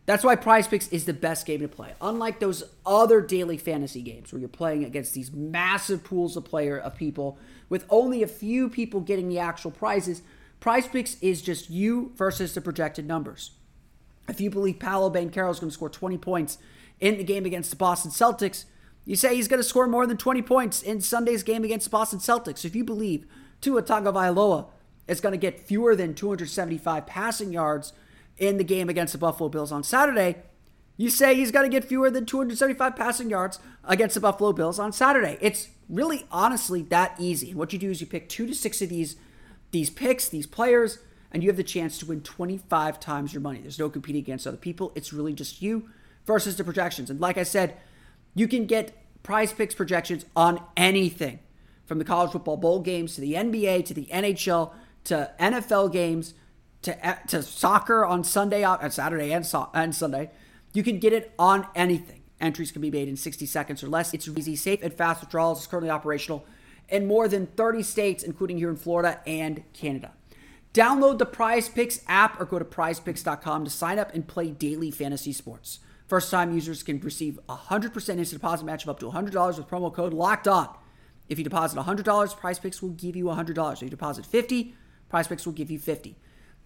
That's 0.07 0.25
why 0.25 0.35
Prize 0.35 0.67
Picks 0.67 0.89
is 0.89 1.05
the 1.05 1.13
best 1.13 1.47
game 1.47 1.61
to 1.61 1.69
play. 1.69 1.93
Unlike 2.01 2.41
those 2.41 2.65
other 2.85 3.21
daily 3.21 3.57
fantasy 3.57 4.03
games 4.03 4.33
where 4.33 4.41
you're 4.41 4.49
playing 4.49 4.85
against 4.85 5.15
these 5.15 5.31
massive 5.31 6.03
pools 6.03 6.37
of 6.37 6.45
player 6.45 6.79
of 6.79 6.97
people 6.97 7.39
with 7.69 7.85
only 7.91 8.23
a 8.23 8.27
few 8.27 8.69
people 8.69 9.01
getting 9.01 9.29
the 9.29 9.39
actual 9.39 9.71
prizes, 9.71 10.23
Prize 10.59 10.89
Picks 10.89 11.17
is 11.21 11.43
just 11.43 11.71
you 11.71 12.13
versus 12.17 12.55
the 12.55 12.61
projected 12.61 13.07
numbers. 13.07 13.53
If 14.29 14.41
you 14.41 14.51
believe 14.51 14.79
Paolo 14.79 15.11
Banchero 15.11 15.51
is 15.51 15.61
going 15.61 15.71
to 15.71 15.75
score 15.75 15.89
20 15.89 16.19
points 16.19 16.59
in 17.01 17.17
the 17.17 17.25
game 17.25 17.47
against 17.47 17.71
the 17.71 17.77
Boston 17.77 18.11
Celtics, 18.11 18.65
you 19.05 19.17
say 19.17 19.35
he's 19.35 19.49
going 19.49 19.61
to 19.61 19.69
score 19.69 19.87
more 19.87 20.07
than 20.07 20.17
20 20.17 20.43
points 20.43 20.83
in 20.83 21.01
Sunday's 21.01 21.43
game 21.43 21.65
against 21.65 21.87
the 21.87 21.91
Boston 21.91 22.19
Celtics. 22.19 22.65
If 22.65 22.77
you 22.77 22.85
believe 22.85 23.27
Tua 23.61 23.83
Tagovailoa 23.83 24.67
is 25.09 25.21
going 25.21 25.33
to 25.33 25.39
get 25.39 25.61
fewer 25.61 25.97
than 25.97 26.15
275 26.15 27.07
passing 27.07 27.53
yards 27.53 27.93
in 28.41 28.57
the 28.57 28.65
game 28.65 28.89
against 28.89 29.13
the 29.13 29.19
Buffalo 29.19 29.49
Bills 29.49 29.71
on 29.71 29.85
Saturday, 29.85 30.37
you 30.97 31.09
say 31.09 31.35
he's 31.35 31.53
got 31.53 31.63
to 31.63 31.69
get 31.69 31.85
fewer 31.85 32.11
than 32.11 32.27
275 32.27 32.97
passing 32.97 33.31
yards 33.31 33.61
against 33.85 34.15
the 34.15 34.21
Buffalo 34.21 34.53
Bills 34.53 34.79
on 34.79 34.93
Saturday. 34.93 35.39
It's 35.41 35.69
really 35.89 36.27
honestly 36.33 36.83
that 36.83 37.15
easy. 37.19 37.51
And 37.51 37.59
what 37.59 37.73
you 37.73 37.79
do 37.79 37.91
is 37.91 38.01
you 38.01 38.07
pick 38.07 38.29
two 38.29 38.47
to 38.47 38.55
six 38.55 38.83
of 38.83 38.89
these 38.89 39.17
these 39.71 39.89
picks, 39.89 40.29
these 40.29 40.49
players, 40.49 40.99
and 41.31 41.45
you 41.45 41.49
have 41.49 41.57
the 41.57 41.63
chance 41.63 41.97
to 41.99 42.07
win 42.07 42.23
25 42.23 42.99
times 42.99 43.33
your 43.33 43.41
money. 43.41 43.61
There's 43.61 43.79
no 43.79 43.89
competing 43.89 44.21
against 44.21 44.49
other 44.49 44.57
people. 44.57 44.91
It's 44.97 45.13
really 45.13 45.33
just 45.33 45.63
you 45.63 45.89
versus 46.27 46.57
the 46.57 46.65
projections. 46.65 47.09
And 47.09 47.21
like 47.21 47.39
I 47.39 47.45
said, 47.45 47.77
you 48.35 48.49
can 48.49 48.67
get 48.67 48.97
prize 49.23 49.53
picks 49.53 49.75
projections 49.75 50.25
on 50.35 50.61
anything 50.77 51.39
from 51.87 51.99
the 51.99 52.05
college 52.05 52.33
football 52.33 52.57
bowl 52.57 52.81
games 52.81 53.15
to 53.15 53.21
the 53.21 53.35
NBA 53.35 53.85
to 53.87 53.95
the 53.95 54.07
NHL 54.07 54.73
to 55.05 55.33
NFL 55.39 55.93
games 55.93 56.35
to 56.83 57.19
to 57.29 57.43
soccer 57.43 58.05
on 58.05 58.25
Sunday 58.25 58.65
on 58.65 58.79
uh, 58.81 58.89
Saturday 58.89 59.33
and 59.33 59.45
so, 59.45 59.71
and 59.75 59.95
Sunday. 59.95 60.31
You 60.73 60.83
can 60.83 60.99
get 60.99 61.13
it 61.13 61.33
on 61.39 61.67
anything. 61.75 62.23
Entries 62.41 62.73
can 62.73 62.81
be 62.81 62.91
made 62.91 63.09
in 63.09 63.17
60 63.17 63.45
seconds 63.47 63.83
or 63.83 63.89
less. 63.89 64.15
It's 64.15 64.27
easy, 64.29 64.57
safe, 64.57 64.83
and 64.83 64.95
fast 64.95 65.21
withdrawals. 65.21 65.59
It's 65.59 65.67
currently 65.67 65.91
operational 65.91 66.47
in 66.89 67.07
more 67.07 67.29
than 67.29 67.47
30 67.47 67.83
states, 67.83 68.23
including 68.23 68.59
here 68.59 68.71
in 68.71 68.77
Florida 68.77 69.21
and 69.27 69.63
Canada. 69.73 70.13
Download 70.73 71.19
the 71.19 71.27
Prize 71.27 71.69
Picks 71.69 72.01
app 72.07 72.41
or 72.41 72.45
go 72.45 72.59
to 72.59 72.65
prizepicks.com 72.65 73.65
to 73.65 73.71
sign 73.71 73.99
up 73.99 74.15
and 74.15 74.27
play 74.27 74.51
daily 74.51 74.91
fantasy 74.91 75.33
sports. 75.33 75.81
First 76.07 76.31
time 76.31 76.55
users 76.55 76.83
can 76.83 76.99
receive 77.01 77.39
a 77.49 77.57
100% 77.57 77.95
instant 77.95 78.31
deposit 78.31 78.65
match 78.65 78.85
of 78.85 78.89
up 78.89 79.01
to 79.01 79.07
$100 79.11 79.59
with 79.59 79.69
promo 79.69 79.93
code 79.93 80.15
LOCKED 80.15 80.49
ON. 80.49 80.69
If 81.29 81.39
you 81.39 81.45
deposit 81.45 81.79
$100, 81.79 82.37
Prize 82.37 82.59
Picks 82.59 82.81
will 82.81 82.91
give 82.91 83.17
you 83.17 83.27
$100. 83.27 83.73
If 83.75 83.83
you 83.83 83.91
deposit 83.91 84.25
50, 84.25 84.75
Prize 85.09 85.29
Picks 85.29 85.45
will 85.45 85.53
give 85.53 85.71
you 85.71 85.79
50 85.79 86.17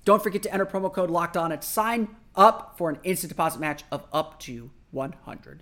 Don't 0.04 0.22
forget 0.22 0.42
to 0.42 0.52
enter 0.52 0.66
promo 0.66 0.92
code 0.92 1.10
LOCKED 1.10 1.36
ON 1.38 1.52
at 1.52 1.64
sign 1.64 2.08
up 2.34 2.74
for 2.76 2.90
an 2.90 2.98
instant 3.04 3.30
deposit 3.30 3.58
match 3.58 3.84
of 3.90 4.04
up 4.12 4.38
to 4.40 4.70
$100. 4.94 5.60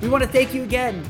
We 0.00 0.08
want 0.08 0.24
to 0.24 0.30
thank 0.30 0.54
you 0.54 0.62
again 0.62 1.04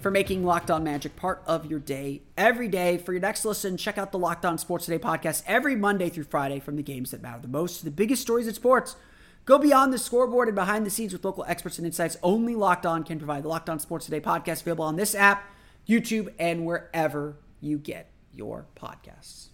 for 0.00 0.10
making 0.10 0.44
Locked 0.44 0.70
On 0.70 0.84
Magic 0.84 1.16
part 1.16 1.42
of 1.46 1.66
your 1.66 1.80
day 1.80 2.22
every 2.36 2.68
day. 2.68 2.98
For 2.98 3.12
your 3.12 3.20
next 3.20 3.44
listen, 3.44 3.76
check 3.76 3.98
out 3.98 4.12
the 4.12 4.18
Locked 4.18 4.44
On 4.44 4.58
Sports 4.58 4.84
Today 4.84 4.98
podcast 4.98 5.42
every 5.46 5.74
Monday 5.74 6.08
through 6.08 6.24
Friday 6.24 6.60
from 6.60 6.76
the 6.76 6.82
games 6.82 7.10
that 7.10 7.22
matter 7.22 7.40
the 7.40 7.48
most 7.48 7.78
to 7.78 7.84
the 7.84 7.90
biggest 7.90 8.22
stories 8.22 8.46
in 8.46 8.54
sports. 8.54 8.96
Go 9.44 9.58
beyond 9.58 9.92
the 9.92 9.98
scoreboard 9.98 10.48
and 10.48 10.54
behind 10.54 10.86
the 10.86 10.90
scenes 10.90 11.12
with 11.12 11.24
local 11.24 11.44
experts 11.48 11.78
and 11.78 11.86
insights 11.86 12.16
only 12.22 12.54
Locked 12.54 12.86
On 12.86 13.02
can 13.02 13.18
provide. 13.18 13.42
The 13.42 13.48
Locked 13.48 13.70
On 13.70 13.80
Sports 13.80 14.04
Today 14.04 14.20
podcast 14.20 14.60
available 14.60 14.84
on 14.84 14.96
this 14.96 15.14
app, 15.14 15.44
YouTube, 15.88 16.32
and 16.38 16.64
wherever 16.64 17.36
you 17.60 17.78
get 17.78 18.10
your 18.32 18.66
podcasts. 18.76 19.48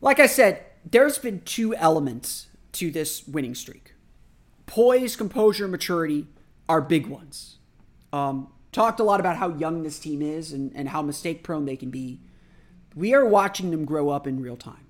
Like 0.00 0.18
I 0.20 0.26
said, 0.26 0.64
there's 0.88 1.18
been 1.18 1.42
two 1.42 1.74
elements 1.74 2.46
to 2.72 2.90
this 2.90 3.26
winning 3.26 3.54
streak 3.54 3.94
poise, 4.64 5.16
composure, 5.16 5.66
maturity 5.66 6.28
are 6.68 6.80
big 6.80 7.08
ones. 7.08 7.56
Um, 8.12 8.48
talked 8.72 9.00
a 9.00 9.04
lot 9.04 9.20
about 9.20 9.36
how 9.36 9.54
young 9.56 9.82
this 9.82 9.98
team 9.98 10.22
is 10.22 10.52
and, 10.52 10.72
and 10.74 10.88
how 10.88 11.02
mistake 11.02 11.42
prone 11.42 11.64
they 11.64 11.76
can 11.76 11.90
be. 11.90 12.20
We 12.94 13.14
are 13.14 13.24
watching 13.24 13.70
them 13.70 13.84
grow 13.84 14.10
up 14.10 14.26
in 14.26 14.40
real 14.40 14.56
time. 14.56 14.86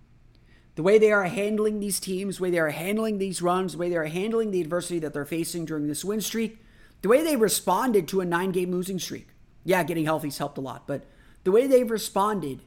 The 0.74 0.82
way 0.82 0.98
they 0.98 1.12
are 1.12 1.24
handling 1.24 1.80
these 1.80 2.00
teams, 2.00 2.36
the 2.36 2.44
way 2.44 2.50
they 2.50 2.58
are 2.58 2.70
handling 2.70 3.18
these 3.18 3.42
runs, 3.42 3.72
the 3.72 3.78
way 3.78 3.88
they 3.88 3.96
are 3.96 4.04
handling 4.04 4.50
the 4.50 4.60
adversity 4.60 4.98
that 5.00 5.12
they're 5.12 5.24
facing 5.24 5.64
during 5.64 5.88
this 5.88 6.04
win 6.04 6.20
streak, 6.20 6.58
the 7.02 7.08
way 7.08 7.22
they 7.22 7.36
responded 7.36 8.08
to 8.08 8.20
a 8.20 8.24
nine 8.24 8.52
game 8.52 8.70
losing 8.70 8.98
streak. 8.98 9.28
Yeah, 9.64 9.82
getting 9.82 10.04
healthy's 10.04 10.38
helped 10.38 10.58
a 10.58 10.62
lot, 10.62 10.86
but 10.86 11.04
the 11.44 11.52
way 11.52 11.66
they've 11.66 11.90
responded 11.90 12.62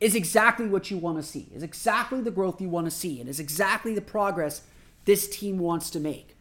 is 0.00 0.14
exactly 0.14 0.68
what 0.68 0.90
you 0.90 0.98
want 0.98 1.16
to 1.16 1.22
see, 1.22 1.48
is 1.54 1.62
exactly 1.62 2.20
the 2.20 2.30
growth 2.30 2.60
you 2.60 2.68
want 2.68 2.86
to 2.86 2.90
see, 2.90 3.20
and 3.20 3.28
is 3.28 3.40
exactly 3.40 3.94
the 3.94 4.00
progress 4.00 4.62
this 5.04 5.28
team 5.28 5.58
wants 5.58 5.90
to 5.90 6.00
make 6.00 6.36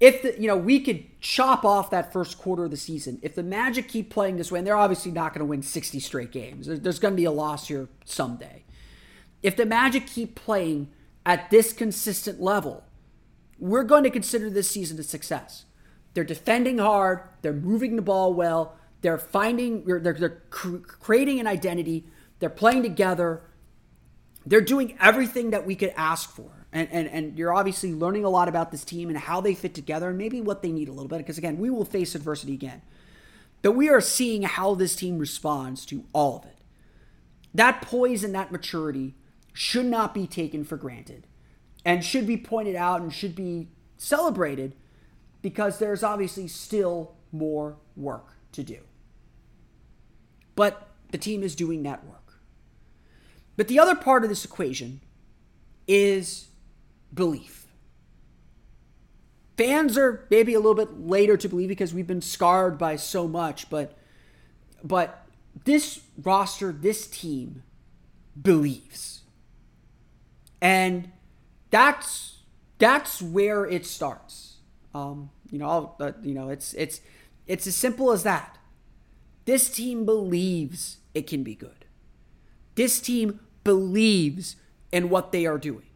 if 0.00 0.22
the, 0.22 0.40
you 0.40 0.46
know 0.46 0.56
we 0.56 0.80
could 0.80 1.04
chop 1.20 1.64
off 1.64 1.90
that 1.90 2.12
first 2.12 2.38
quarter 2.38 2.64
of 2.64 2.70
the 2.70 2.76
season 2.76 3.18
if 3.22 3.34
the 3.34 3.42
magic 3.42 3.88
keep 3.88 4.10
playing 4.10 4.36
this 4.36 4.52
way 4.52 4.58
and 4.58 4.66
they're 4.66 4.76
obviously 4.76 5.10
not 5.10 5.32
going 5.32 5.40
to 5.40 5.44
win 5.44 5.62
60 5.62 5.98
straight 6.00 6.30
games 6.30 6.66
there's 6.66 6.98
going 6.98 7.14
to 7.14 7.16
be 7.16 7.24
a 7.24 7.32
loss 7.32 7.68
here 7.68 7.88
someday. 8.04 8.64
If 9.42 9.56
the 9.56 9.66
magic 9.66 10.06
keep 10.06 10.34
playing 10.34 10.88
at 11.24 11.50
this 11.50 11.72
consistent 11.72 12.40
level 12.40 12.84
we're 13.58 13.84
going 13.84 14.04
to 14.04 14.10
consider 14.10 14.48
this 14.48 14.70
season 14.70 15.00
a 15.00 15.02
success. 15.02 15.64
They're 16.14 16.24
defending 16.24 16.78
hard 16.78 17.22
they're 17.42 17.52
moving 17.52 17.96
the 17.96 18.02
ball 18.02 18.32
well 18.34 18.76
they're 19.00 19.18
finding 19.18 19.84
they're, 19.84 20.00
they're 20.00 20.42
creating 20.50 21.40
an 21.40 21.46
identity 21.46 22.06
they're 22.38 22.50
playing 22.50 22.82
together 22.82 23.42
they're 24.46 24.60
doing 24.60 24.96
everything 25.00 25.50
that 25.50 25.66
we 25.66 25.74
could 25.74 25.92
ask 25.96 26.30
for 26.30 26.57
and, 26.72 26.88
and 26.90 27.08
and 27.08 27.38
you're 27.38 27.52
obviously 27.52 27.94
learning 27.94 28.24
a 28.24 28.28
lot 28.28 28.48
about 28.48 28.70
this 28.70 28.84
team 28.84 29.08
and 29.08 29.18
how 29.18 29.40
they 29.40 29.54
fit 29.54 29.74
together 29.74 30.08
and 30.10 30.18
maybe 30.18 30.40
what 30.40 30.62
they 30.62 30.70
need 30.70 30.88
a 30.88 30.92
little 30.92 31.08
bit 31.08 31.18
because 31.18 31.38
again 31.38 31.58
we 31.58 31.70
will 31.70 31.84
face 31.84 32.14
adversity 32.14 32.54
again. 32.54 32.82
But 33.62 33.72
we 33.72 33.88
are 33.88 34.00
seeing 34.00 34.42
how 34.42 34.74
this 34.74 34.94
team 34.94 35.18
responds 35.18 35.84
to 35.86 36.04
all 36.12 36.38
of 36.38 36.44
it. 36.44 36.58
That 37.54 37.82
poise 37.82 38.22
and 38.22 38.34
that 38.34 38.52
maturity 38.52 39.16
should 39.52 39.86
not 39.86 40.14
be 40.14 40.26
taken 40.26 40.62
for 40.62 40.76
granted 40.76 41.26
and 41.84 42.04
should 42.04 42.26
be 42.26 42.36
pointed 42.36 42.76
out 42.76 43.00
and 43.00 43.12
should 43.12 43.34
be 43.34 43.68
celebrated 43.96 44.76
because 45.42 45.78
there's 45.78 46.02
obviously 46.02 46.46
still 46.46 47.16
more 47.32 47.76
work 47.96 48.34
to 48.52 48.62
do. 48.62 48.78
But 50.54 50.88
the 51.10 51.18
team 51.18 51.42
is 51.42 51.56
doing 51.56 51.82
that 51.84 52.04
work. 52.04 52.40
But 53.56 53.68
the 53.68 53.78
other 53.78 53.94
part 53.94 54.22
of 54.22 54.28
this 54.28 54.44
equation 54.44 55.00
is 55.86 56.47
belief. 57.12 57.66
Fans 59.56 59.98
are 59.98 60.26
maybe 60.30 60.54
a 60.54 60.60
little 60.60 60.74
bit 60.74 61.00
later 61.00 61.36
to 61.36 61.48
believe 61.48 61.68
because 61.68 61.92
we've 61.92 62.06
been 62.06 62.22
scarred 62.22 62.78
by 62.78 62.96
so 62.96 63.26
much, 63.26 63.68
but 63.68 63.98
but 64.84 65.26
this 65.64 66.00
roster, 66.22 66.72
this 66.72 67.06
team 67.08 67.62
believes. 68.40 69.22
And 70.60 71.10
that's 71.70 72.42
that's 72.78 73.20
where 73.20 73.66
it 73.66 73.84
starts. 73.84 74.58
Um, 74.94 75.30
you 75.50 75.58
know, 75.58 75.94
uh, 76.00 76.12
you 76.22 76.34
know, 76.34 76.48
it's 76.48 76.74
it's 76.74 77.00
it's 77.46 77.66
as 77.66 77.74
simple 77.74 78.12
as 78.12 78.22
that. 78.22 78.58
This 79.44 79.68
team 79.70 80.04
believes 80.04 80.98
it 81.14 81.26
can 81.26 81.42
be 81.42 81.54
good. 81.54 81.86
This 82.74 83.00
team 83.00 83.40
believes 83.64 84.56
in 84.92 85.08
what 85.08 85.32
they 85.32 85.46
are 85.46 85.58
doing. 85.58 85.87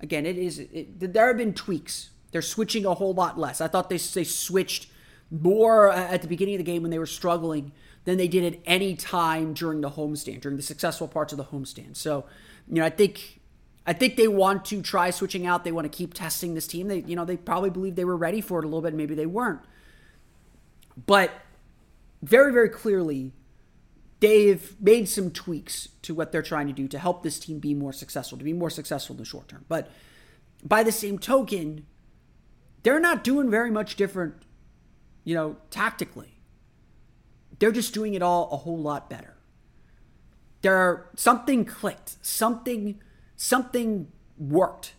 Again, 0.00 0.26
it 0.26 0.36
is. 0.36 0.58
It, 0.58 1.12
there 1.12 1.28
have 1.28 1.38
been 1.38 1.54
tweaks. 1.54 2.10
They're 2.32 2.42
switching 2.42 2.84
a 2.84 2.94
whole 2.94 3.14
lot 3.14 3.38
less. 3.38 3.60
I 3.60 3.68
thought 3.68 3.88
they 3.88 3.98
they 3.98 4.24
switched 4.24 4.88
more 5.30 5.90
uh, 5.90 5.96
at 5.96 6.22
the 6.22 6.28
beginning 6.28 6.54
of 6.54 6.58
the 6.58 6.64
game 6.64 6.82
when 6.82 6.90
they 6.90 6.98
were 6.98 7.06
struggling 7.06 7.72
than 8.04 8.18
they 8.18 8.28
did 8.28 8.54
at 8.54 8.60
any 8.66 8.94
time 8.94 9.52
during 9.52 9.80
the 9.80 9.90
homestand, 9.90 10.40
during 10.40 10.56
the 10.56 10.62
successful 10.62 11.08
parts 11.08 11.32
of 11.32 11.38
the 11.38 11.44
homestand. 11.44 11.96
So, 11.96 12.24
you 12.68 12.76
know, 12.76 12.84
I 12.84 12.90
think 12.90 13.40
I 13.86 13.92
think 13.92 14.16
they 14.16 14.28
want 14.28 14.64
to 14.66 14.82
try 14.82 15.10
switching 15.10 15.46
out. 15.46 15.64
They 15.64 15.72
want 15.72 15.90
to 15.90 15.96
keep 15.96 16.12
testing 16.12 16.54
this 16.54 16.66
team. 16.66 16.88
They, 16.88 17.00
you 17.00 17.16
know, 17.16 17.24
they 17.24 17.36
probably 17.36 17.70
believe 17.70 17.94
they 17.94 18.04
were 18.04 18.16
ready 18.16 18.40
for 18.40 18.58
it 18.58 18.64
a 18.64 18.68
little 18.68 18.82
bit. 18.82 18.94
Maybe 18.94 19.14
they 19.14 19.26
weren't. 19.26 19.60
But 21.06 21.30
very, 22.22 22.52
very 22.52 22.68
clearly, 22.68 23.32
they've 24.20 24.74
made 24.80 25.08
some 25.08 25.30
tweaks 25.30 25.88
to 26.02 26.14
what 26.14 26.32
they're 26.32 26.42
trying 26.42 26.66
to 26.66 26.72
do 26.72 26.88
to 26.88 26.98
help 26.98 27.22
this 27.22 27.38
team 27.38 27.58
be 27.58 27.74
more 27.74 27.92
successful, 27.92 28.38
to 28.38 28.44
be 28.44 28.52
more 28.52 28.70
successful 28.70 29.14
in 29.14 29.18
the 29.18 29.24
short 29.24 29.48
term. 29.48 29.64
But 29.68 29.90
by 30.64 30.82
the 30.82 30.92
same 30.92 31.18
token, 31.18 31.86
they're 32.82 33.00
not 33.00 33.24
doing 33.24 33.50
very 33.50 33.70
much 33.70 33.96
different, 33.96 34.34
you 35.24 35.34
know, 35.34 35.56
tactically. 35.70 36.38
They're 37.58 37.72
just 37.72 37.92
doing 37.92 38.14
it 38.14 38.22
all 38.22 38.48
a 38.52 38.56
whole 38.56 38.78
lot 38.78 39.10
better. 39.10 39.36
There 40.62 41.08
something 41.16 41.64
clicked, 41.64 42.16
something 42.22 43.00
something 43.36 44.10
worked 44.38 44.94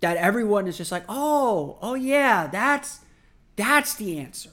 that 0.00 0.16
everyone 0.16 0.66
is 0.66 0.76
just 0.76 0.92
like, 0.92 1.04
"Oh, 1.08 1.78
oh 1.80 1.94
yeah, 1.94 2.46
that's 2.46 3.00
that's 3.56 3.94
the 3.94 4.18
answer." 4.18 4.50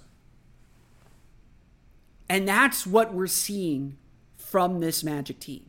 And 2.31 2.47
that's 2.47 2.87
what 2.87 3.13
we're 3.13 3.27
seeing 3.27 3.97
from 4.37 4.79
this 4.79 5.03
Magic 5.03 5.41
team. 5.41 5.65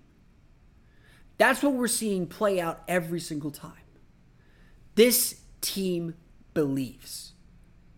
That's 1.36 1.60
what 1.60 1.72
we're 1.72 1.88
seeing 1.88 2.28
play 2.28 2.60
out 2.60 2.84
every 2.86 3.18
single 3.18 3.50
time. 3.50 3.72
This 4.94 5.40
team 5.60 6.14
believes. 6.54 7.32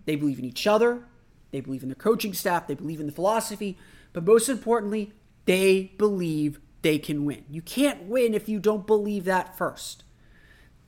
They 0.07 0.16
believe 0.16 0.38
in 0.38 0.46
each 0.46 0.66
other, 0.66 1.03
they 1.50 1.61
believe 1.61 1.83
in 1.83 1.90
the 1.90 1.94
coaching 1.94 2.33
staff, 2.33 2.66
they 2.66 2.72
believe 2.74 3.00
in 3.00 3.07
the 3.07 3.12
philosophy, 3.12 3.77
but 4.14 4.24
most 4.24 4.48
importantly, 4.48 5.12
they 5.44 5.92
believe 5.98 6.59
they 6.81 6.98
can 6.98 7.27
win. 7.27 7.44
You 7.50 7.61
can't 7.61 8.05
win 8.05 8.33
if 8.33 8.48
you 8.48 8.61
don't 8.61 8.87
believe 8.87 9.27
that 9.27 9.59
first. 9.59 10.05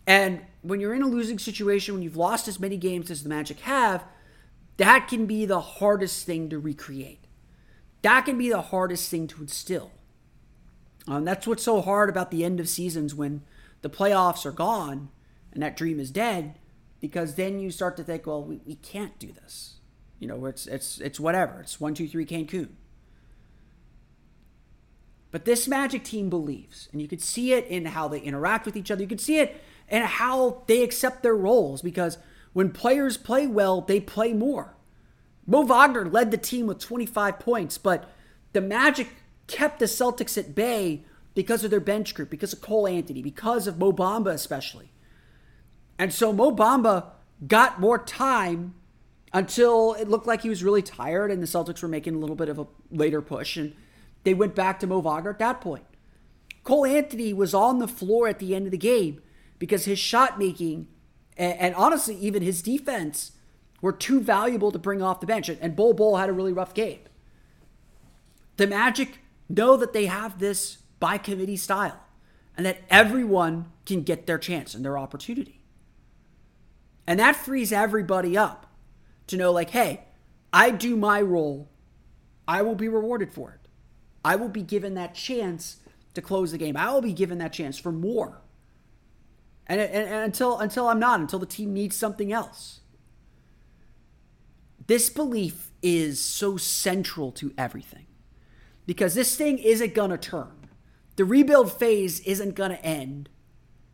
And 0.06 0.40
when 0.62 0.80
you're 0.80 0.94
in 0.94 1.02
a 1.02 1.08
losing 1.08 1.38
situation, 1.38 1.92
when 1.92 2.02
you've 2.02 2.16
lost 2.16 2.48
as 2.48 2.58
many 2.58 2.78
games 2.78 3.10
as 3.10 3.22
the 3.22 3.28
Magic 3.28 3.60
have, 3.60 4.02
that 4.78 5.08
can 5.08 5.26
be 5.26 5.44
the 5.44 5.60
hardest 5.60 6.24
thing 6.24 6.48
to 6.48 6.58
recreate. 6.58 7.25
That 8.06 8.24
can 8.24 8.38
be 8.38 8.48
the 8.48 8.62
hardest 8.62 9.10
thing 9.10 9.26
to 9.26 9.40
instill. 9.40 9.90
Um, 11.08 11.24
that's 11.24 11.44
what's 11.44 11.64
so 11.64 11.80
hard 11.80 12.08
about 12.08 12.30
the 12.30 12.44
end 12.44 12.60
of 12.60 12.68
seasons 12.68 13.16
when 13.16 13.42
the 13.82 13.90
playoffs 13.90 14.46
are 14.46 14.52
gone 14.52 15.08
and 15.52 15.60
that 15.60 15.76
dream 15.76 15.98
is 15.98 16.12
dead, 16.12 16.54
because 17.00 17.34
then 17.34 17.58
you 17.58 17.72
start 17.72 17.96
to 17.96 18.04
think, 18.04 18.24
well, 18.24 18.44
we, 18.44 18.60
we 18.64 18.76
can't 18.76 19.18
do 19.18 19.32
this. 19.32 19.80
You 20.20 20.28
know, 20.28 20.46
it's 20.46 20.68
it's 20.68 21.00
it's 21.00 21.18
whatever. 21.18 21.60
It's 21.62 21.80
one, 21.80 21.94
two, 21.94 22.06
three, 22.06 22.24
Cancun. 22.24 22.68
But 25.32 25.44
this 25.44 25.66
Magic 25.66 26.04
team 26.04 26.30
believes, 26.30 26.88
and 26.92 27.02
you 27.02 27.08
could 27.08 27.20
see 27.20 27.54
it 27.54 27.66
in 27.66 27.86
how 27.86 28.06
they 28.06 28.20
interact 28.20 28.66
with 28.66 28.76
each 28.76 28.92
other. 28.92 29.02
You 29.02 29.08
could 29.08 29.20
see 29.20 29.40
it 29.40 29.60
in 29.88 30.02
how 30.02 30.62
they 30.68 30.84
accept 30.84 31.24
their 31.24 31.34
roles, 31.34 31.82
because 31.82 32.18
when 32.52 32.70
players 32.70 33.16
play 33.16 33.48
well, 33.48 33.80
they 33.80 33.98
play 33.98 34.32
more. 34.32 34.75
Mo 35.46 35.62
Wagner 35.62 36.08
led 36.08 36.30
the 36.30 36.36
team 36.36 36.66
with 36.66 36.78
25 36.78 37.38
points, 37.38 37.78
but 37.78 38.10
the 38.52 38.60
Magic 38.60 39.08
kept 39.46 39.78
the 39.78 39.84
Celtics 39.84 40.36
at 40.36 40.54
bay 40.54 41.04
because 41.34 41.62
of 41.62 41.70
their 41.70 41.80
bench 41.80 42.14
group, 42.14 42.30
because 42.30 42.52
of 42.52 42.60
Cole 42.60 42.88
Anthony, 42.88 43.22
because 43.22 43.66
of 43.66 43.78
Mo 43.78 43.92
Bamba 43.92 44.32
especially. 44.32 44.90
And 45.98 46.12
so 46.12 46.32
Mo 46.32 46.54
Bamba 46.54 47.10
got 47.46 47.80
more 47.80 47.98
time 47.98 48.74
until 49.32 49.94
it 49.94 50.08
looked 50.08 50.26
like 50.26 50.42
he 50.42 50.48
was 50.48 50.64
really 50.64 50.82
tired 50.82 51.30
and 51.30 51.42
the 51.42 51.46
Celtics 51.46 51.82
were 51.82 51.88
making 51.88 52.14
a 52.14 52.18
little 52.18 52.36
bit 52.36 52.48
of 52.48 52.58
a 52.58 52.66
later 52.90 53.20
push 53.20 53.56
and 53.56 53.74
they 54.24 54.34
went 54.34 54.54
back 54.54 54.80
to 54.80 54.86
Mo 54.86 55.00
Wagner 55.00 55.30
at 55.30 55.38
that 55.38 55.60
point. 55.60 55.84
Cole 56.64 56.86
Anthony 56.86 57.32
was 57.32 57.54
on 57.54 57.78
the 57.78 57.86
floor 57.86 58.26
at 58.26 58.38
the 58.38 58.54
end 58.54 58.66
of 58.66 58.72
the 58.72 58.78
game 58.78 59.22
because 59.58 59.84
his 59.84 59.98
shot 59.98 60.38
making 60.38 60.88
and, 61.36 61.58
and 61.58 61.74
honestly 61.74 62.16
even 62.16 62.42
his 62.42 62.62
defense 62.62 63.32
were 63.80 63.92
too 63.92 64.20
valuable 64.20 64.72
to 64.72 64.78
bring 64.78 65.02
off 65.02 65.20
the 65.20 65.26
bench. 65.26 65.48
And 65.48 65.76
Bol 65.76 65.92
Bol 65.92 66.16
had 66.16 66.28
a 66.28 66.32
really 66.32 66.52
rough 66.52 66.74
game. 66.74 67.00
The 68.56 68.66
Magic 68.66 69.18
know 69.48 69.76
that 69.76 69.92
they 69.92 70.06
have 70.06 70.38
this 70.38 70.78
by 70.98 71.18
committee 71.18 71.56
style 71.56 72.00
and 72.56 72.64
that 72.64 72.78
everyone 72.88 73.70
can 73.84 74.02
get 74.02 74.26
their 74.26 74.38
chance 74.38 74.74
and 74.74 74.84
their 74.84 74.98
opportunity. 74.98 75.60
And 77.06 77.20
that 77.20 77.36
frees 77.36 77.72
everybody 77.72 78.36
up 78.36 78.66
to 79.28 79.36
know, 79.36 79.52
like, 79.52 79.70
hey, 79.70 80.04
I 80.52 80.70
do 80.70 80.96
my 80.96 81.20
role, 81.20 81.68
I 82.48 82.62
will 82.62 82.74
be 82.74 82.88
rewarded 82.88 83.32
for 83.32 83.50
it. 83.50 83.68
I 84.24 84.36
will 84.36 84.48
be 84.48 84.62
given 84.62 84.94
that 84.94 85.14
chance 85.14 85.78
to 86.14 86.22
close 86.22 86.50
the 86.50 86.58
game. 86.58 86.76
I 86.76 86.92
will 86.92 87.02
be 87.02 87.12
given 87.12 87.38
that 87.38 87.52
chance 87.52 87.78
for 87.78 87.92
more. 87.92 88.40
And, 89.66 89.80
and, 89.80 90.08
and 90.08 90.24
until 90.24 90.58
until 90.58 90.88
I'm 90.88 90.98
not, 90.98 91.20
until 91.20 91.38
the 91.38 91.46
team 91.46 91.72
needs 91.72 91.96
something 91.96 92.32
else. 92.32 92.80
This 94.86 95.10
belief 95.10 95.72
is 95.82 96.20
so 96.20 96.56
central 96.56 97.32
to 97.32 97.52
everything 97.58 98.06
because 98.86 99.14
this 99.14 99.36
thing 99.36 99.58
isn't 99.58 99.94
going 99.94 100.10
to 100.10 100.18
turn. 100.18 100.68
The 101.16 101.24
rebuild 101.24 101.72
phase 101.72 102.20
isn't 102.20 102.54
going 102.54 102.70
to 102.70 102.84
end 102.84 103.28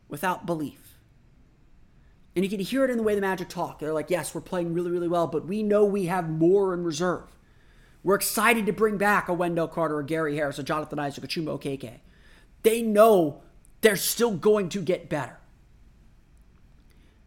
without 0.07 0.45
belief. 0.45 0.99
And 2.35 2.43
you 2.43 2.49
can 2.49 2.59
hear 2.59 2.83
it 2.83 2.89
in 2.89 2.97
the 2.97 3.03
way 3.03 3.15
the 3.15 3.21
Magic 3.21 3.49
talk. 3.49 3.79
They're 3.79 3.93
like, 3.93 4.09
yes, 4.09 4.33
we're 4.33 4.41
playing 4.41 4.73
really, 4.73 4.91
really 4.91 5.07
well, 5.07 5.27
but 5.27 5.45
we 5.47 5.63
know 5.63 5.85
we 5.85 6.05
have 6.07 6.29
more 6.29 6.73
in 6.73 6.83
reserve. 6.83 7.29
We're 8.03 8.15
excited 8.15 8.65
to 8.65 8.73
bring 8.73 8.97
back 8.97 9.29
a 9.29 9.33
Wendell 9.33 9.67
Carter, 9.67 9.99
a 9.99 10.05
Gary 10.05 10.35
Harris, 10.35 10.59
a 10.59 10.63
Jonathan 10.63 10.99
Isaac, 10.99 11.23
a 11.23 11.27
Chuma 11.27 11.57
Okeke. 11.57 11.99
They 12.63 12.81
know 12.81 13.41
they're 13.81 13.95
still 13.95 14.31
going 14.31 14.69
to 14.69 14.81
get 14.81 15.09
better. 15.09 15.39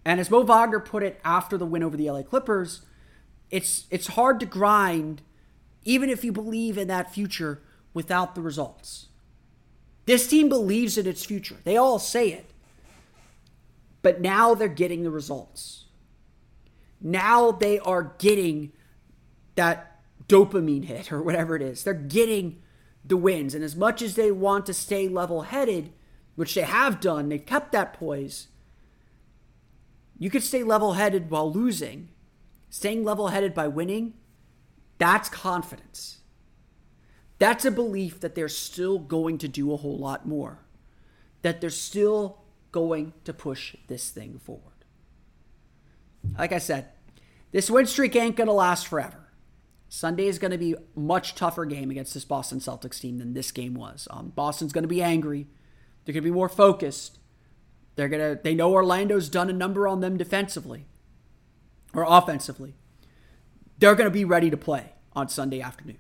And 0.05 0.21
as 0.21 0.31
Mo 0.31 0.43
Wagner 0.43 0.81
put 0.81 1.03
it 1.03 1.21
after 1.25 1.57
the 1.57 1.67
win 1.67 1.83
over 1.83 1.97
the 1.97 2.11
LA 2.11 2.23
Clippers, 2.23 2.83
it's 3.51 3.87
it's 3.91 4.09
hard 4.09 4.41
to 4.41 4.47
grind 4.47 5.23
even 5.85 6.11
if 6.11 6.25
you 6.25 6.33
believe 6.33 6.77
in 6.77 6.89
that 6.89 7.13
future 7.13 7.63
without 7.95 8.35
the 8.35 8.41
results. 8.41 9.07
This 10.05 10.27
team 10.29 10.49
believes 10.49 10.99
in 10.99 11.07
its 11.07 11.25
future. 11.25 11.57
They 11.65 11.77
all 11.77 11.99
say 11.99 12.31
it. 12.31 12.47
But 14.03 14.21
now 14.21 14.55
they're 14.55 14.69
getting 14.69 15.03
the 15.03 15.11
results. 15.11 15.85
Now 17.01 17.51
they 17.51 17.79
are 17.79 18.15
getting 18.19 18.73
that 19.55 20.01
dopamine 20.29 20.85
hit 20.85 21.13
or 21.13 21.23
whatever 21.23 21.57
it 21.57 21.63
is. 21.63 21.85
They're 21.85 21.95
getting 21.95 22.63
the 23.05 23.17
wins. 23.17 23.55
And 23.55 23.65
as 23.65 23.77
much 23.77 24.03
as 24.03 24.15
they 24.15 24.31
want 24.31 24.67
to 24.67 24.75
stay 24.75 25.09
level 25.09 25.43
headed, 25.43 25.93
which 26.35 26.55
they 26.55 26.63
have 26.63 27.01
done, 27.01 27.29
they've 27.29 27.45
kept 27.45 27.73
that 27.73 27.93
poise. 27.93 28.49
You 30.19 30.31
could 30.31 30.43
stay 30.43 30.63
level 30.63 30.95
headed 30.95 31.31
while 31.31 31.53
losing. 31.53 32.09
Staying 32.69 33.05
level 33.05 33.29
headed 33.29 33.55
by 33.55 33.69
winning, 33.69 34.15
that's 34.99 35.29
confidence. 35.29 36.19
That's 37.39 37.65
a 37.65 37.71
belief 37.71 38.21
that 38.21 38.35
they're 38.35 38.49
still 38.49 38.99
going 38.99 39.39
to 39.39 39.49
do 39.49 39.73
a 39.73 39.77
whole 39.77 39.99
lot 39.99 40.27
more, 40.27 40.61
that 41.43 41.61
they're 41.61 41.71
still 41.71 42.39
going 42.73 43.13
to 43.25 43.33
push 43.33 43.77
this 43.89 44.11
thing 44.11 44.39
forward. 44.39 44.63
Like 46.39 46.53
I 46.53 46.59
said, 46.59 46.89
this 47.53 47.71
win 47.71 47.87
streak 47.87 48.17
ain't 48.17 48.37
going 48.37 48.49
to 48.49 48.53
last 48.53 48.89
forever. 48.89 49.33
Sunday 49.89 50.27
is 50.27 50.39
going 50.39 50.51
to 50.51 50.59
be 50.59 50.73
a 50.73 50.99
much 50.99 51.35
tougher 51.35 51.65
game 51.65 51.91
against 51.91 52.15
this 52.15 52.25
Boston 52.25 52.59
Celtics 52.59 53.01
team 53.01 53.19
than 53.19 53.35
this 53.35 53.53
game 53.53 53.75
was. 53.75 54.09
Um, 54.11 54.33
Boston's 54.35 54.73
going 54.73 54.83
to 54.83 54.89
be 54.89 55.03
angry. 55.03 55.47
They're 56.05 56.13
going 56.13 56.25
to 56.25 56.31
be 56.31 56.35
more 56.35 56.49
focused. 56.49 57.19
They're 57.95 58.09
gonna. 58.09 58.39
They 58.43 58.55
know 58.55 58.73
Orlando's 58.75 59.31
done 59.31 59.49
a 59.49 59.55
number 59.55 59.89
on 59.89 60.01
them 60.01 60.19
defensively 60.19 60.87
or 61.97 62.05
offensively. 62.07 62.75
They're 63.79 63.97
going 63.97 64.07
to 64.07 64.13
be 64.13 64.25
ready 64.25 64.51
to 64.51 64.57
play 64.57 64.93
on 65.15 65.29
Sunday 65.29 65.61
afternoon. 65.61 65.99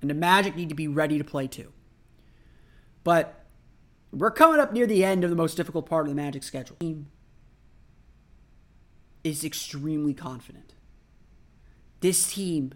And 0.00 0.10
the 0.10 0.14
Magic 0.14 0.56
need 0.56 0.70
to 0.70 0.74
be 0.74 0.88
ready 0.88 1.18
to 1.18 1.24
play 1.24 1.46
too. 1.46 1.72
But 3.04 3.44
we're 4.12 4.30
coming 4.30 4.58
up 4.58 4.72
near 4.72 4.86
the 4.86 5.04
end 5.04 5.22
of 5.22 5.30
the 5.30 5.36
most 5.36 5.56
difficult 5.56 5.86
part 5.86 6.06
of 6.06 6.08
the 6.08 6.20
Magic 6.20 6.42
schedule. 6.42 6.76
Team 6.80 7.06
is 9.22 9.44
extremely 9.44 10.14
confident. 10.14 10.74
This 12.00 12.32
team 12.32 12.72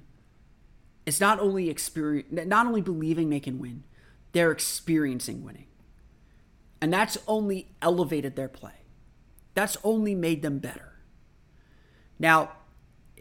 is 1.07 1.21
not 1.21 1.41
only 1.41 1.71
experience, 1.71 2.29
not 2.31 2.67
only 2.67 2.83
believing 2.83 3.31
they 3.31 3.41
can 3.41 3.59
win, 3.59 3.85
they're 4.33 4.51
experiencing 4.51 5.43
winning. 5.43 5.67
And 6.81 6.93
that's 6.93 7.17
only 7.27 7.71
elevated 7.81 8.37
their 8.37 8.49
play. 8.49 8.85
That's 9.55 9.79
only 9.83 10.15
made 10.15 10.43
them 10.43 10.59
better. 10.59 10.94
Now, 12.25 12.53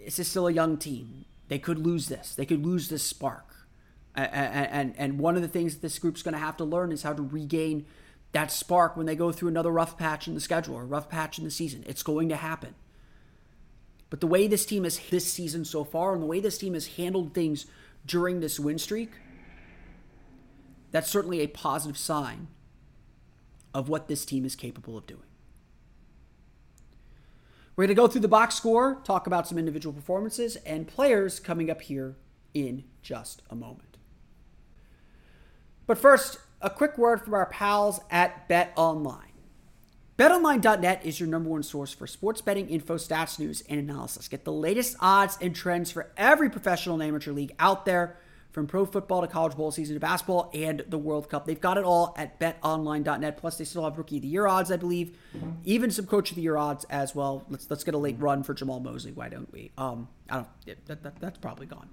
this 0.02 0.18
is 0.18 0.30
still 0.30 0.48
a 0.48 0.54
young 0.54 0.78
team. 0.78 1.26
They 1.50 1.60
could 1.60 1.78
lose 1.78 2.08
this. 2.08 2.36
They 2.36 2.46
could 2.46 2.66
lose 2.66 2.88
this 2.88 3.04
spark. 3.04 3.68
And, 4.16 4.96
and, 4.98 5.20
one 5.20 5.36
of 5.36 5.42
the 5.42 5.50
things 5.50 5.74
that 5.74 5.82
this 5.82 6.00
group's 6.00 6.24
going 6.24 6.36
to 6.36 6.40
have 6.40 6.56
to 6.56 6.64
learn 6.64 6.94
is 6.94 7.04
how 7.04 7.12
to 7.12 7.22
regain 7.22 7.86
that 8.32 8.50
spark 8.50 8.96
when 8.96 9.06
they 9.06 9.18
go 9.18 9.34
through 9.34 9.50
another 9.50 9.72
rough 9.72 9.98
patch 9.98 10.30
in 10.30 10.36
the 10.36 10.40
schedule 10.40 10.76
or 10.76 10.84
a 10.84 10.86
rough 10.86 11.10
patch 11.10 11.38
in 11.38 11.44
the 11.44 11.52
season. 11.52 11.84
It's 11.86 12.02
going 12.02 12.30
to 12.30 12.38
happen. 12.38 12.76
But 14.10 14.22
the 14.22 14.28
way 14.28 14.48
this 14.48 14.66
team 14.66 14.86
has 14.86 14.98
this 15.10 15.26
season 15.26 15.66
so 15.66 15.84
far 15.84 16.14
and 16.14 16.22
the 16.22 16.28
way 16.28 16.40
this 16.40 16.58
team 16.58 16.74
has 16.74 16.88
handled 16.96 17.34
things 17.34 17.66
during 18.06 18.40
this 18.40 18.58
win 18.58 18.80
streak, 18.80 19.12
that's 20.92 21.10
certainly 21.10 21.42
a 21.42 21.48
positive 21.48 21.98
sign 21.98 22.48
of 23.74 23.90
what 23.90 24.08
this 24.08 24.24
team 24.24 24.46
is 24.46 24.56
capable 24.56 24.98
of 24.98 25.06
doing. 25.06 25.33
We're 27.76 27.86
going 27.86 27.96
to 27.96 28.02
go 28.02 28.08
through 28.08 28.22
the 28.22 28.28
box 28.28 28.56
score, 28.56 29.02
talk 29.04 29.26
about 29.26 29.48
some 29.48 29.58
individual 29.58 29.94
performances 29.94 30.58
and 30.58 30.88
players 30.88 31.40
coming 31.40 31.72
up 31.72 31.82
here 31.82 32.16
in 32.54 32.84
just 33.02 33.42
a 33.50 33.56
moment. 33.56 33.98
But 35.88 35.98
first, 35.98 36.38
a 36.62 36.70
quick 36.70 36.98
word 36.98 37.22
from 37.22 37.34
our 37.34 37.48
pals 37.48 38.00
at 38.12 38.48
Bet 38.48 38.74
Online. 38.76 39.34
BetOnline.net 40.18 41.04
is 41.04 41.20
your 41.20 41.28
number 41.28 41.50
one 41.50 41.64
source 41.64 41.92
for 41.92 42.06
sports 42.06 42.40
betting 42.40 42.70
info, 42.70 42.98
stats, 42.98 43.40
news, 43.40 43.64
and 43.68 43.80
analysis. 43.80 44.28
Get 44.28 44.46
the 44.46 44.54
latest 44.54 44.96
odds 45.00 45.38
and 45.42 45.56
trends 45.56 45.92
for 45.92 46.12
every 46.16 46.52
professional 46.52 47.02
and 47.02 47.04
amateur 47.04 47.32
league 47.32 47.56
out 47.58 47.86
there 47.86 48.18
from 48.54 48.68
pro 48.68 48.86
football 48.86 49.22
to 49.22 49.28
college 49.28 49.58
bowl 49.58 49.72
season 49.72 49.96
to 49.96 50.00
basketball 50.00 50.52
and 50.54 50.86
the 50.88 50.98
World 50.98 51.28
Cup. 51.28 51.46
They've 51.46 51.60
got 51.60 51.78
it 51.78 51.84
all 51.84 52.14
at 52.18 52.40
betonline.net. 52.40 53.38
Plus, 53.38 53.58
they 53.58 53.66
still 53.66 53.84
have 53.84 53.98
rookie 53.98 54.18
of 54.18 54.22
the 54.22 54.28
year 54.28 54.46
odds, 54.48 54.72
I 54.72 54.78
believe, 54.78 55.18
even 55.66 55.92
some 55.92 56.06
coach 56.06 56.30
of 56.30 56.36
the 56.36 56.44
year 56.44 56.56
odds 56.56 56.86
as 56.86 57.14
well. 57.16 57.46
Let's 57.50 57.70
let's 57.70 57.84
get 57.84 57.96
a 57.96 57.98
late 57.98 58.16
run 58.20 58.44
for 58.44 58.54
Jamahl 58.54 58.82
Mosley. 58.82 59.12
Why 59.12 59.28
don't 59.28 59.52
we? 59.52 59.72
Um, 59.78 60.08
I 60.30 60.36
don't. 60.36 60.48
That, 60.86 61.04
that, 61.04 61.20
that's 61.20 61.40
probably 61.40 61.66
gone. 61.66 61.90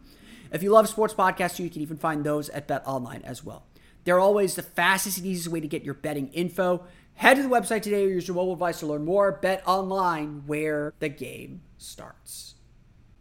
If 0.52 0.62
you 0.62 0.70
love 0.70 0.88
sports 0.88 1.14
podcasts, 1.14 1.58
you 1.58 1.70
can 1.70 1.80
even 1.80 1.96
find 1.96 2.24
those 2.24 2.48
at 2.50 2.68
betonline 2.68 3.24
as 3.24 3.42
well. 3.42 3.64
They're 4.04 4.20
always 4.20 4.54
the 4.54 4.62
fastest 4.62 5.18
and 5.18 5.26
easiest 5.26 5.48
way 5.48 5.60
to 5.60 5.68
get 5.68 5.82
your 5.82 5.94
betting 5.94 6.28
info. 6.28 6.84
Head 7.14 7.34
to 7.34 7.42
the 7.42 7.48
website 7.48 7.82
today 7.82 8.04
or 8.04 8.08
use 8.08 8.26
your 8.26 8.34
mobile 8.34 8.54
device 8.54 8.80
to 8.80 8.86
learn 8.86 9.04
more. 9.04 9.32
Bet 9.32 9.62
Online, 9.66 10.42
where 10.46 10.94
the 11.00 11.08
game 11.08 11.62
starts. 11.78 12.54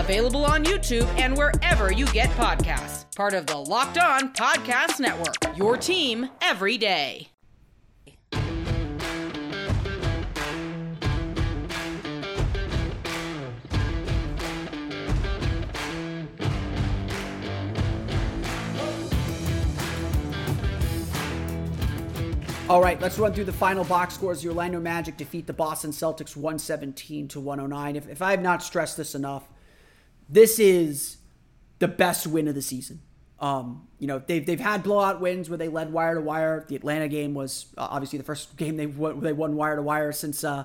available 0.00 0.44
on 0.44 0.64
YouTube 0.64 1.06
and 1.18 1.36
wherever 1.36 1.92
you 1.92 2.06
get 2.06 2.30
podcasts. 2.30 3.04
Part 3.14 3.34
of 3.34 3.46
the 3.46 3.56
Locked 3.56 3.98
On 3.98 4.32
Podcast 4.32 4.98
Network. 4.98 5.56
Your 5.56 5.76
team 5.76 6.30
every 6.40 6.78
day. 6.78 7.28
All 22.70 22.80
right, 22.80 23.00
let's 23.00 23.18
run 23.18 23.32
through 23.32 23.46
the 23.46 23.52
final 23.52 23.82
box 23.82 24.14
scores. 24.14 24.42
The 24.42 24.48
Orlando 24.48 24.78
Magic 24.78 25.16
defeat 25.16 25.48
the 25.48 25.52
Boston 25.52 25.90
Celtics 25.90 26.36
117 26.36 27.26
to 27.26 27.40
109. 27.40 27.96
If, 27.96 28.08
if 28.08 28.22
I 28.22 28.30
have 28.30 28.42
not 28.42 28.62
stressed 28.62 28.96
this 28.96 29.16
enough, 29.16 29.48
this 30.30 30.58
is 30.58 31.18
the 31.78 31.88
best 31.88 32.26
win 32.26 32.48
of 32.48 32.54
the 32.54 32.62
season. 32.62 33.00
Um, 33.40 33.88
you 33.98 34.06
know, 34.06 34.22
they've, 34.24 34.44
they've 34.44 34.60
had 34.60 34.82
blowout 34.82 35.20
wins 35.20 35.48
where 35.48 35.56
they 35.56 35.68
led 35.68 35.92
wire 35.92 36.14
to 36.14 36.20
wire. 36.20 36.64
The 36.68 36.76
Atlanta 36.76 37.08
game 37.08 37.32
was 37.32 37.66
uh, 37.76 37.88
obviously 37.90 38.18
the 38.18 38.24
first 38.24 38.56
game 38.56 38.76
they 38.76 38.86
won, 38.86 39.20
they 39.20 39.32
won 39.32 39.56
wire 39.56 39.76
to 39.76 39.82
wire 39.82 40.12
since 40.12 40.44
uh, 40.44 40.64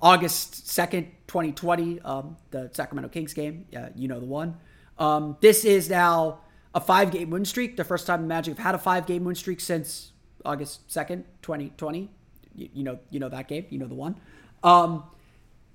August 0.00 0.66
2nd, 0.66 1.08
2020, 1.26 2.00
um, 2.00 2.36
the 2.50 2.70
Sacramento 2.72 3.10
Kings 3.10 3.34
game. 3.34 3.66
Uh, 3.76 3.88
you 3.94 4.08
know 4.08 4.18
the 4.18 4.26
one. 4.26 4.56
Um, 4.98 5.36
this 5.40 5.64
is 5.64 5.90
now 5.90 6.40
a 6.74 6.80
five 6.80 7.10
game 7.10 7.30
win 7.30 7.44
streak. 7.44 7.76
The 7.76 7.84
first 7.84 8.06
time 8.06 8.22
the 8.22 8.28
Magic 8.28 8.56
have 8.56 8.64
had 8.64 8.74
a 8.74 8.78
five 8.78 9.06
game 9.06 9.24
win 9.24 9.34
streak 9.34 9.60
since 9.60 10.12
August 10.44 10.88
2nd, 10.88 11.24
2020. 11.42 12.10
You, 12.54 12.68
you 12.72 12.82
know, 12.82 12.98
you 13.10 13.20
know 13.20 13.28
that 13.28 13.46
game, 13.48 13.66
you 13.68 13.78
know 13.78 13.86
the 13.86 13.94
one. 13.94 14.16
Um, 14.62 15.04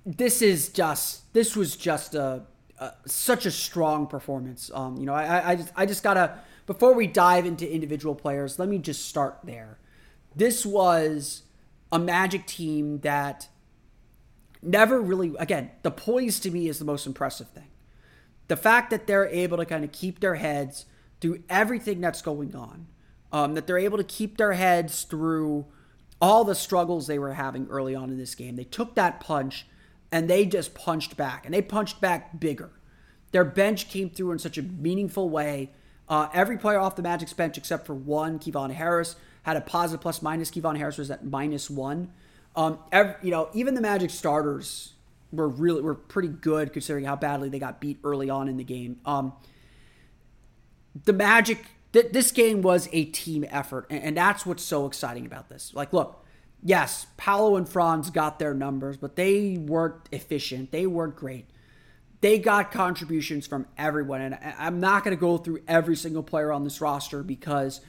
this 0.04 0.42
is 0.42 0.70
just, 0.70 1.32
this 1.32 1.54
was 1.54 1.76
just 1.76 2.16
a, 2.16 2.42
a 2.82 3.08
such 3.08 3.46
a 3.46 3.50
strong 3.50 4.06
performance. 4.06 4.70
Um, 4.74 4.96
you 4.96 5.06
know, 5.06 5.14
I, 5.14 5.52
I 5.52 5.56
just, 5.56 5.72
I 5.76 5.86
just 5.86 6.02
gotta, 6.02 6.38
before 6.66 6.94
we 6.94 7.06
dive 7.06 7.46
into 7.46 7.70
individual 7.70 8.14
players, 8.14 8.58
let 8.58 8.68
me 8.68 8.78
just 8.78 9.06
start 9.08 9.38
there. 9.44 9.78
This 10.34 10.64
was 10.64 11.42
a 11.90 11.98
Magic 11.98 12.46
team 12.46 13.00
that 13.00 13.48
never 14.62 15.00
really, 15.00 15.34
again, 15.38 15.70
the 15.82 15.90
poise 15.90 16.40
to 16.40 16.50
me 16.50 16.68
is 16.68 16.78
the 16.78 16.84
most 16.84 17.06
impressive 17.06 17.48
thing. 17.48 17.68
The 18.48 18.56
fact 18.56 18.90
that 18.90 19.06
they're 19.06 19.28
able 19.28 19.58
to 19.58 19.64
kind 19.64 19.84
of 19.84 19.92
keep 19.92 20.20
their 20.20 20.36
heads 20.36 20.86
through 21.20 21.42
everything 21.48 22.00
that's 22.00 22.22
going 22.22 22.54
on, 22.56 22.86
um, 23.30 23.54
that 23.54 23.66
they're 23.66 23.78
able 23.78 23.98
to 23.98 24.04
keep 24.04 24.36
their 24.36 24.52
heads 24.52 25.04
through 25.04 25.66
all 26.20 26.44
the 26.44 26.54
struggles 26.54 27.06
they 27.06 27.18
were 27.18 27.34
having 27.34 27.66
early 27.68 27.94
on 27.94 28.10
in 28.10 28.18
this 28.18 28.34
game. 28.34 28.56
They 28.56 28.64
took 28.64 28.94
that 28.94 29.20
punch 29.20 29.66
and 30.12 30.28
they 30.28 30.44
just 30.44 30.74
punched 30.74 31.16
back, 31.16 31.44
and 31.46 31.52
they 31.52 31.62
punched 31.62 32.00
back 32.00 32.38
bigger. 32.38 32.70
Their 33.32 33.44
bench 33.44 33.88
came 33.88 34.10
through 34.10 34.32
in 34.32 34.38
such 34.38 34.58
a 34.58 34.62
meaningful 34.62 35.30
way. 35.30 35.70
Uh, 36.08 36.28
every 36.34 36.58
player 36.58 36.78
off 36.78 36.96
the 36.96 37.02
Magic's 37.02 37.32
bench 37.32 37.56
except 37.56 37.86
for 37.86 37.94
one, 37.94 38.38
Kevon 38.38 38.70
Harris, 38.70 39.16
had 39.44 39.56
a 39.56 39.62
positive 39.62 40.02
plus 40.02 40.20
minus. 40.20 40.50
Kevon 40.50 40.76
Harris 40.76 40.98
was 40.98 41.10
at 41.10 41.24
minus 41.24 41.70
one. 41.70 42.12
Um, 42.54 42.78
every, 42.92 43.14
you 43.22 43.30
know, 43.30 43.48
even 43.54 43.74
the 43.74 43.80
Magic 43.80 44.10
starters 44.10 44.92
were 45.32 45.48
really 45.48 45.80
were 45.80 45.94
pretty 45.94 46.28
good 46.28 46.74
considering 46.74 47.06
how 47.06 47.16
badly 47.16 47.48
they 47.48 47.58
got 47.58 47.80
beat 47.80 47.98
early 48.04 48.28
on 48.28 48.48
in 48.48 48.58
the 48.58 48.64
game. 48.64 49.00
Um, 49.06 49.32
the 51.06 51.14
Magic, 51.14 51.64
th- 51.94 52.12
this 52.12 52.30
game 52.30 52.60
was 52.60 52.90
a 52.92 53.06
team 53.06 53.46
effort, 53.48 53.86
and, 53.88 54.02
and 54.02 54.16
that's 54.16 54.44
what's 54.44 54.62
so 54.62 54.84
exciting 54.84 55.24
about 55.24 55.48
this. 55.48 55.72
Like, 55.74 55.94
look, 55.94 56.21
yes, 56.62 57.06
Paolo 57.16 57.56
and 57.56 57.68
Franz 57.68 58.10
got 58.10 58.38
their 58.38 58.54
numbers, 58.54 58.96
but 58.96 59.16
they 59.16 59.58
weren't 59.58 60.08
efficient. 60.12 60.70
They 60.70 60.86
weren't 60.86 61.16
great. 61.16 61.48
They 62.20 62.38
got 62.38 62.70
contributions 62.70 63.46
from 63.46 63.66
everyone, 63.76 64.20
and 64.20 64.38
I'm 64.58 64.78
not 64.78 65.02
going 65.02 65.16
to 65.16 65.20
go 65.20 65.38
through 65.38 65.62
every 65.66 65.96
single 65.96 66.22
player 66.22 66.52
on 66.52 66.62
this 66.62 66.80
roster 66.80 67.22
because 67.22 67.80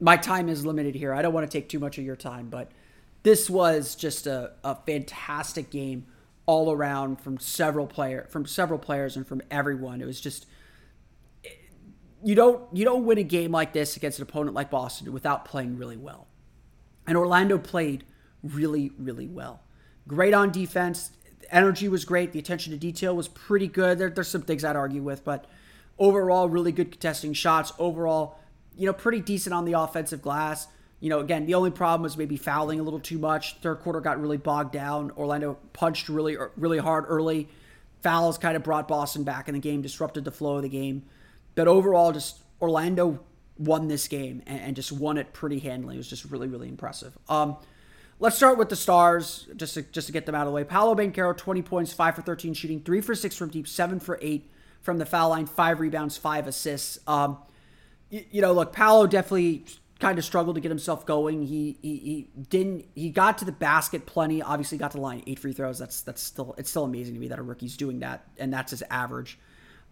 my 0.00 0.16
time 0.16 0.48
is 0.48 0.64
limited 0.64 0.94
here. 0.94 1.12
I 1.12 1.20
don't 1.20 1.34
want 1.34 1.50
to 1.50 1.58
take 1.58 1.68
too 1.68 1.78
much 1.78 1.98
of 1.98 2.04
your 2.04 2.16
time, 2.16 2.48
but 2.48 2.72
this 3.24 3.50
was 3.50 3.94
just 3.94 4.26
a, 4.26 4.52
a 4.64 4.74
fantastic 4.74 5.70
game 5.70 6.06
all 6.46 6.70
around 6.70 7.20
from 7.20 7.38
several 7.38 7.86
player 7.86 8.26
from 8.30 8.44
several 8.44 8.78
players 8.78 9.16
and 9.16 9.26
from 9.26 9.40
everyone. 9.50 10.00
It 10.00 10.06
was 10.06 10.20
just 10.20 10.46
eh, 11.44 11.48
you 12.22 12.34
don't 12.34 12.62
you 12.76 12.84
don't 12.84 13.04
win 13.04 13.18
a 13.18 13.22
game 13.22 13.50
like 13.50 13.72
this 13.72 13.96
against 13.96 14.18
an 14.18 14.24
opponent 14.24 14.54
like 14.54 14.70
Boston 14.70 15.12
without 15.12 15.44
playing 15.44 15.78
really 15.78 15.96
well. 15.96 16.26
And 17.06 17.16
Orlando 17.16 17.58
played 17.58 18.04
really 18.44 18.92
really 18.98 19.26
well. 19.26 19.60
Great 20.06 20.34
on 20.34 20.52
defense. 20.52 21.10
Energy 21.50 21.88
was 21.88 22.04
great. 22.04 22.32
The 22.32 22.38
attention 22.38 22.72
to 22.72 22.78
detail 22.78 23.16
was 23.16 23.28
pretty 23.28 23.68
good. 23.68 23.98
There, 23.98 24.10
there's 24.10 24.28
some 24.28 24.42
things 24.42 24.64
I'd 24.64 24.76
argue 24.76 25.02
with, 25.02 25.24
but 25.24 25.46
overall 25.98 26.48
really 26.48 26.72
good 26.72 26.90
contesting 26.90 27.32
shots. 27.32 27.72
Overall, 27.78 28.38
you 28.76 28.86
know, 28.86 28.92
pretty 28.92 29.20
decent 29.20 29.54
on 29.54 29.64
the 29.64 29.72
offensive 29.72 30.22
glass. 30.22 30.68
You 31.00 31.10
know, 31.10 31.20
again, 31.20 31.44
the 31.46 31.54
only 31.54 31.70
problem 31.70 32.02
was 32.02 32.16
maybe 32.16 32.36
fouling 32.36 32.80
a 32.80 32.82
little 32.82 33.00
too 33.00 33.18
much. 33.18 33.56
Third 33.58 33.80
quarter 33.80 34.00
got 34.00 34.20
really 34.20 34.38
bogged 34.38 34.72
down. 34.72 35.10
Orlando 35.12 35.58
punched 35.72 36.08
really, 36.08 36.36
really 36.56 36.78
hard 36.78 37.04
early. 37.08 37.48
Fouls 38.02 38.38
kind 38.38 38.56
of 38.56 38.62
brought 38.62 38.88
Boston 38.88 39.22
back 39.22 39.48
in 39.48 39.54
the 39.54 39.60
game, 39.60 39.82
disrupted 39.82 40.24
the 40.24 40.30
flow 40.30 40.56
of 40.56 40.62
the 40.62 40.68
game. 40.68 41.04
But 41.54 41.68
overall, 41.68 42.12
just 42.12 42.38
Orlando 42.60 43.20
won 43.58 43.88
this 43.88 44.08
game 44.08 44.42
and, 44.46 44.60
and 44.60 44.76
just 44.76 44.92
won 44.92 45.18
it 45.18 45.32
pretty 45.32 45.58
handily. 45.58 45.94
It 45.94 45.98
was 45.98 46.08
just 46.08 46.24
really, 46.26 46.48
really 46.48 46.68
impressive. 46.68 47.16
Um, 47.28 47.56
let's 48.20 48.36
start 48.36 48.58
with 48.58 48.68
the 48.68 48.76
stars, 48.76 49.46
just 49.56 49.74
to, 49.74 49.82
just 49.82 50.06
to 50.06 50.12
get 50.12 50.26
them 50.26 50.34
out 50.34 50.42
of 50.42 50.48
the 50.48 50.52
way. 50.52 50.64
Paolo 50.64 50.94
Banchero, 50.94 51.36
20 51.36 51.62
points, 51.62 51.92
5 51.92 52.16
for 52.16 52.22
13 52.22 52.54
shooting, 52.54 52.80
3 52.80 53.00
for 53.00 53.14
6 53.14 53.36
from 53.36 53.48
deep, 53.50 53.68
7 53.68 54.00
for 54.00 54.18
8 54.20 54.50
from 54.80 54.98
the 54.98 55.06
foul 55.06 55.30
line, 55.30 55.46
5 55.46 55.80
rebounds, 55.80 56.16
5 56.16 56.46
assists. 56.46 56.98
Um, 57.06 57.38
you, 58.10 58.24
you 58.30 58.40
know, 58.42 58.52
look, 58.52 58.72
Paolo 58.72 59.06
definitely 59.06 59.64
kind 60.00 60.18
of 60.18 60.24
struggled 60.24 60.56
to 60.56 60.60
get 60.60 60.70
himself 60.70 61.06
going. 61.06 61.42
He, 61.46 61.78
he 61.80 61.96
he 61.96 62.28
didn't 62.50 62.86
he 62.94 63.10
got 63.10 63.38
to 63.38 63.44
the 63.44 63.52
basket 63.52 64.06
plenty. 64.06 64.42
Obviously 64.42 64.76
got 64.76 64.90
to 64.90 64.98
the 64.98 65.02
line 65.02 65.22
eight 65.26 65.38
free 65.38 65.52
throws. 65.52 65.78
That's 65.78 66.02
that's 66.02 66.22
still 66.22 66.54
it's 66.58 66.68
still 66.68 66.84
amazing 66.84 67.14
to 67.14 67.20
me 67.20 67.28
that 67.28 67.38
a 67.38 67.42
rookie's 67.42 67.76
doing 67.76 68.00
that 68.00 68.26
and 68.36 68.52
that's 68.52 68.70
his 68.72 68.82
average. 68.90 69.38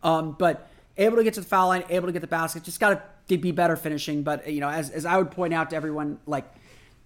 Um, 0.03 0.33
but 0.39 0.69
able 0.97 1.17
to 1.17 1.25
get 1.25 1.35
to 1.35 1.41
the 1.41 1.47
foul 1.47 1.69
line, 1.69 1.85
able 1.89 2.09
to 2.09 2.13
get 2.13 2.21
the 2.21 2.27
basket, 2.27 2.65
just 2.65 2.81
got 2.81 3.29
to 3.29 3.39
be 3.39 3.53
better 3.53 3.77
finishing. 3.77 4.23
But 4.23 4.51
you 4.53 4.61
know, 4.61 4.69
as 4.69 4.91
as 4.91 5.07
I 5.07 5.17
would 5.17 5.31
point 5.31 5.55
out 5.55 5.71
to 5.71 5.77
everyone, 5.77 6.19
like 6.27 6.45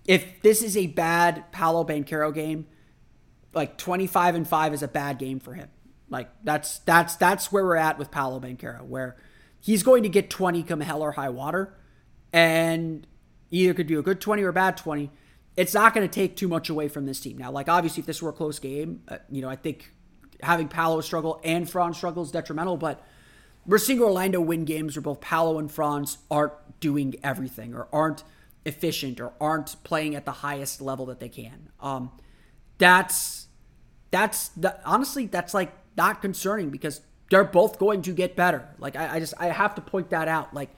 if 0.07 0.43
this 0.43 0.63
is 0.63 0.77
a 0.77 0.87
bad 0.87 1.45
Paolo 1.53 1.85
Banchero 1.85 2.33
game, 2.35 2.67
like 3.53 3.77
twenty 3.79 4.07
five 4.07 4.35
and 4.35 4.47
five 4.47 4.75
is 4.75 4.83
a 4.83 4.89
bad 4.89 5.19
game 5.19 5.41
for 5.41 5.55
him. 5.55 5.69
Like 6.09 6.31
that's 6.45 6.79
that's 6.81 7.17
that's 7.17 7.51
where 7.51 7.65
we're 7.65 7.77
at 7.77 7.99
with 7.99 8.11
Paolo 8.11 8.41
Banchero, 8.41 8.83
where 8.83 9.17
he's 9.61 9.83
going 9.83 10.03
to 10.03 10.09
get 10.09 10.31
twenty 10.31 10.63
come 10.63 10.81
hell 10.81 11.03
or 11.03 11.13
high 11.13 11.31
water 11.31 11.75
and 12.33 13.07
either 13.51 13.75
could 13.75 13.87
do 13.87 13.99
a 13.99 14.03
good 14.03 14.21
20 14.21 14.43
or 14.43 14.49
a 14.49 14.53
bad 14.53 14.77
20. 14.77 15.11
It's 15.57 15.75
not 15.75 15.95
going 15.95 16.07
to 16.07 16.13
take 16.13 16.37
too 16.37 16.49
much 16.49 16.69
away 16.69 16.89
from 16.89 17.07
this 17.07 17.21
team. 17.21 17.39
Now, 17.39 17.51
like, 17.51 17.69
obviously, 17.69 18.03
if 18.03 18.07
this 18.07 18.21
were 18.21 18.31
a 18.31 18.35
close 18.35 18.59
game, 18.59 19.03
uh, 19.09 19.19
you 19.31 19.41
know, 19.41 19.49
I 19.49 19.57
think 19.57 19.91
having 20.43 20.69
Paolo 20.69 21.01
struggle 21.01 21.41
and 21.43 21.69
Franz 21.69 21.97
struggle 21.97 22.23
is 22.23 22.31
detrimental, 22.31 22.77
but 22.77 23.03
we're 23.65 23.79
seeing 23.79 24.01
Orlando 24.03 24.41
win 24.41 24.65
games 24.65 24.97
where 24.97 25.03
both 25.03 25.21
Paolo 25.21 25.59
and 25.59 25.71
Franz 25.71 26.19
aren't 26.31 26.53
doing 26.79 27.15
everything 27.23 27.75
or 27.75 27.89
aren't 27.91 28.23
efficient 28.67 29.21
or 29.21 29.33
aren't 29.41 29.83
playing 29.85 30.15
at 30.15 30.25
the 30.25 30.33
highest 30.33 30.81
level 30.81 31.07
that 31.07 31.21
they 31.21 31.29
can. 31.29 31.71
Um, 31.81 32.11
that's, 32.79 33.47
that's, 34.11 34.49
the, 34.49 34.79
honestly, 34.85 35.27
that's 35.27 35.55
like 35.55 35.73
not 35.97 36.21
concerning 36.21 36.71
because 36.71 37.01
they're 37.31 37.45
both 37.45 37.79
going 37.79 38.03
to 38.03 38.13
get 38.13 38.37
better. 38.37 38.69
Like, 38.79 38.97
I, 38.97 39.15
I 39.17 39.21
just, 39.21 39.35
I 39.39 39.47
have 39.47 39.75
to 39.77 39.81
point 39.81 40.11
that 40.11 40.29
out. 40.29 40.53
Like, 40.53 40.71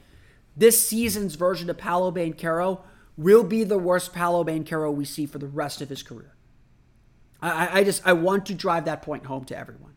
this 0.57 0.87
season's 0.87 1.35
version 1.35 1.71
of 1.71 1.79
Paolo 1.79 2.13
Banchero 2.13 2.83
will 3.17 3.45
be 3.45 3.65
the 3.65 3.79
worst 3.79 4.13
Paolo 4.13 4.45
Banchero 4.45 4.95
we 4.95 5.05
see 5.05 5.27
for 5.27 5.39
the 5.39 5.47
rest 5.47 5.81
of 5.81 5.89
his 5.89 6.03
career. 6.03 6.35
I, 7.41 7.81
I 7.81 7.85
just 7.85 8.03
I 8.07 8.13
want 8.13 8.47
to 8.47 8.55
drive 8.55 8.85
that 8.87 9.03
point 9.03 9.27
home 9.27 9.45
to 9.47 9.57
everyone. 9.57 9.95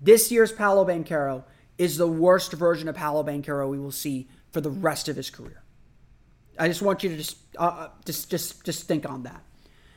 This 0.00 0.30
year's 0.30 0.52
Paolo 0.52 0.84
Banchero 0.84 1.44
is 1.78 1.96
the 1.96 2.08
worst 2.08 2.52
version 2.52 2.88
of 2.88 2.94
Paolo 2.94 3.22
Banchero 3.22 3.68
we 3.68 3.78
will 3.78 3.92
see 3.92 4.28
for 4.52 4.60
the 4.60 4.70
rest 4.70 5.08
of 5.08 5.16
his 5.16 5.30
career. 5.30 5.63
I 6.58 6.68
just 6.68 6.82
want 6.82 7.02
you 7.02 7.10
to 7.10 7.16
just 7.16 7.36
uh, 7.58 7.62
uh 7.62 7.88
just 8.04 8.30
just 8.30 8.64
just 8.64 8.86
think 8.86 9.08
on 9.08 9.22
that. 9.24 9.42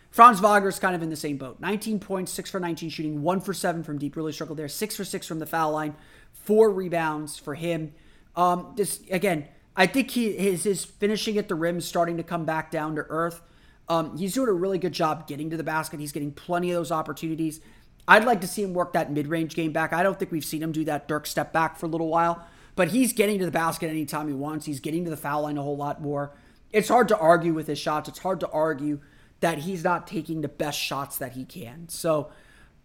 Franz 0.09 0.39
Wagner 0.39 0.69
is 0.69 0.79
kind 0.79 0.95
of 0.95 1.03
in 1.03 1.09
the 1.09 1.15
same 1.15 1.37
boat. 1.37 1.59
19 1.59 1.99
points, 1.99 2.31
6 2.31 2.49
for 2.49 2.59
19 2.59 2.89
shooting, 2.89 3.21
1 3.21 3.41
for 3.41 3.53
7 3.53 3.83
from 3.83 3.99
deep. 3.99 4.15
Really 4.15 4.31
struggled 4.31 4.57
there. 4.57 4.67
6 4.67 4.95
for 4.95 5.05
6 5.05 5.27
from 5.27 5.37
the 5.37 5.45
foul 5.45 5.73
line, 5.73 5.95
4 6.33 6.71
rebounds 6.71 7.37
for 7.37 7.53
him. 7.53 7.93
Um, 8.35 8.73
this 8.75 9.01
again, 9.11 9.47
I 9.75 9.85
think 9.85 10.11
he 10.11 10.31
his 10.33 10.63
his 10.63 10.85
finishing 10.85 11.37
at 11.37 11.47
the 11.47 11.55
rim 11.55 11.77
is 11.77 11.85
starting 11.85 12.17
to 12.17 12.23
come 12.23 12.45
back 12.45 12.71
down 12.71 12.95
to 12.95 13.05
earth. 13.09 13.41
Um, 13.89 14.17
he's 14.17 14.33
doing 14.33 14.49
a 14.49 14.53
really 14.53 14.79
good 14.79 14.93
job 14.93 15.27
getting 15.27 15.49
to 15.49 15.57
the 15.57 15.63
basket. 15.63 15.99
He's 15.99 16.11
getting 16.11 16.31
plenty 16.31 16.71
of 16.71 16.75
those 16.75 16.91
opportunities. 16.91 17.61
I'd 18.07 18.25
like 18.25 18.41
to 18.41 18.47
see 18.47 18.63
him 18.63 18.73
work 18.73 18.93
that 18.93 19.11
mid 19.11 19.27
range 19.27 19.55
game 19.55 19.71
back. 19.71 19.93
I 19.93 20.03
don't 20.03 20.17
think 20.17 20.31
we've 20.31 20.45
seen 20.45 20.63
him 20.63 20.71
do 20.71 20.83
that 20.85 21.07
Dirk 21.07 21.25
step 21.27 21.51
back 21.51 21.77
for 21.77 21.85
a 21.85 21.89
little 21.89 22.07
while, 22.07 22.45
but 22.75 22.89
he's 22.89 23.13
getting 23.13 23.39
to 23.39 23.45
the 23.45 23.51
basket 23.51 23.89
anytime 23.89 24.27
he 24.27 24.33
wants. 24.33 24.65
He's 24.65 24.79
getting 24.79 25.03
to 25.03 25.09
the 25.09 25.17
foul 25.17 25.43
line 25.43 25.57
a 25.57 25.63
whole 25.63 25.77
lot 25.77 26.01
more. 26.01 26.31
It's 26.71 26.89
hard 26.89 27.07
to 27.09 27.17
argue 27.17 27.53
with 27.53 27.67
his 27.67 27.79
shots. 27.79 28.09
It's 28.09 28.19
hard 28.19 28.39
to 28.41 28.49
argue 28.49 28.99
that 29.39 29.59
he's 29.59 29.83
not 29.83 30.07
taking 30.07 30.41
the 30.41 30.47
best 30.47 30.79
shots 30.79 31.17
that 31.17 31.33
he 31.33 31.45
can. 31.45 31.89
So 31.89 32.31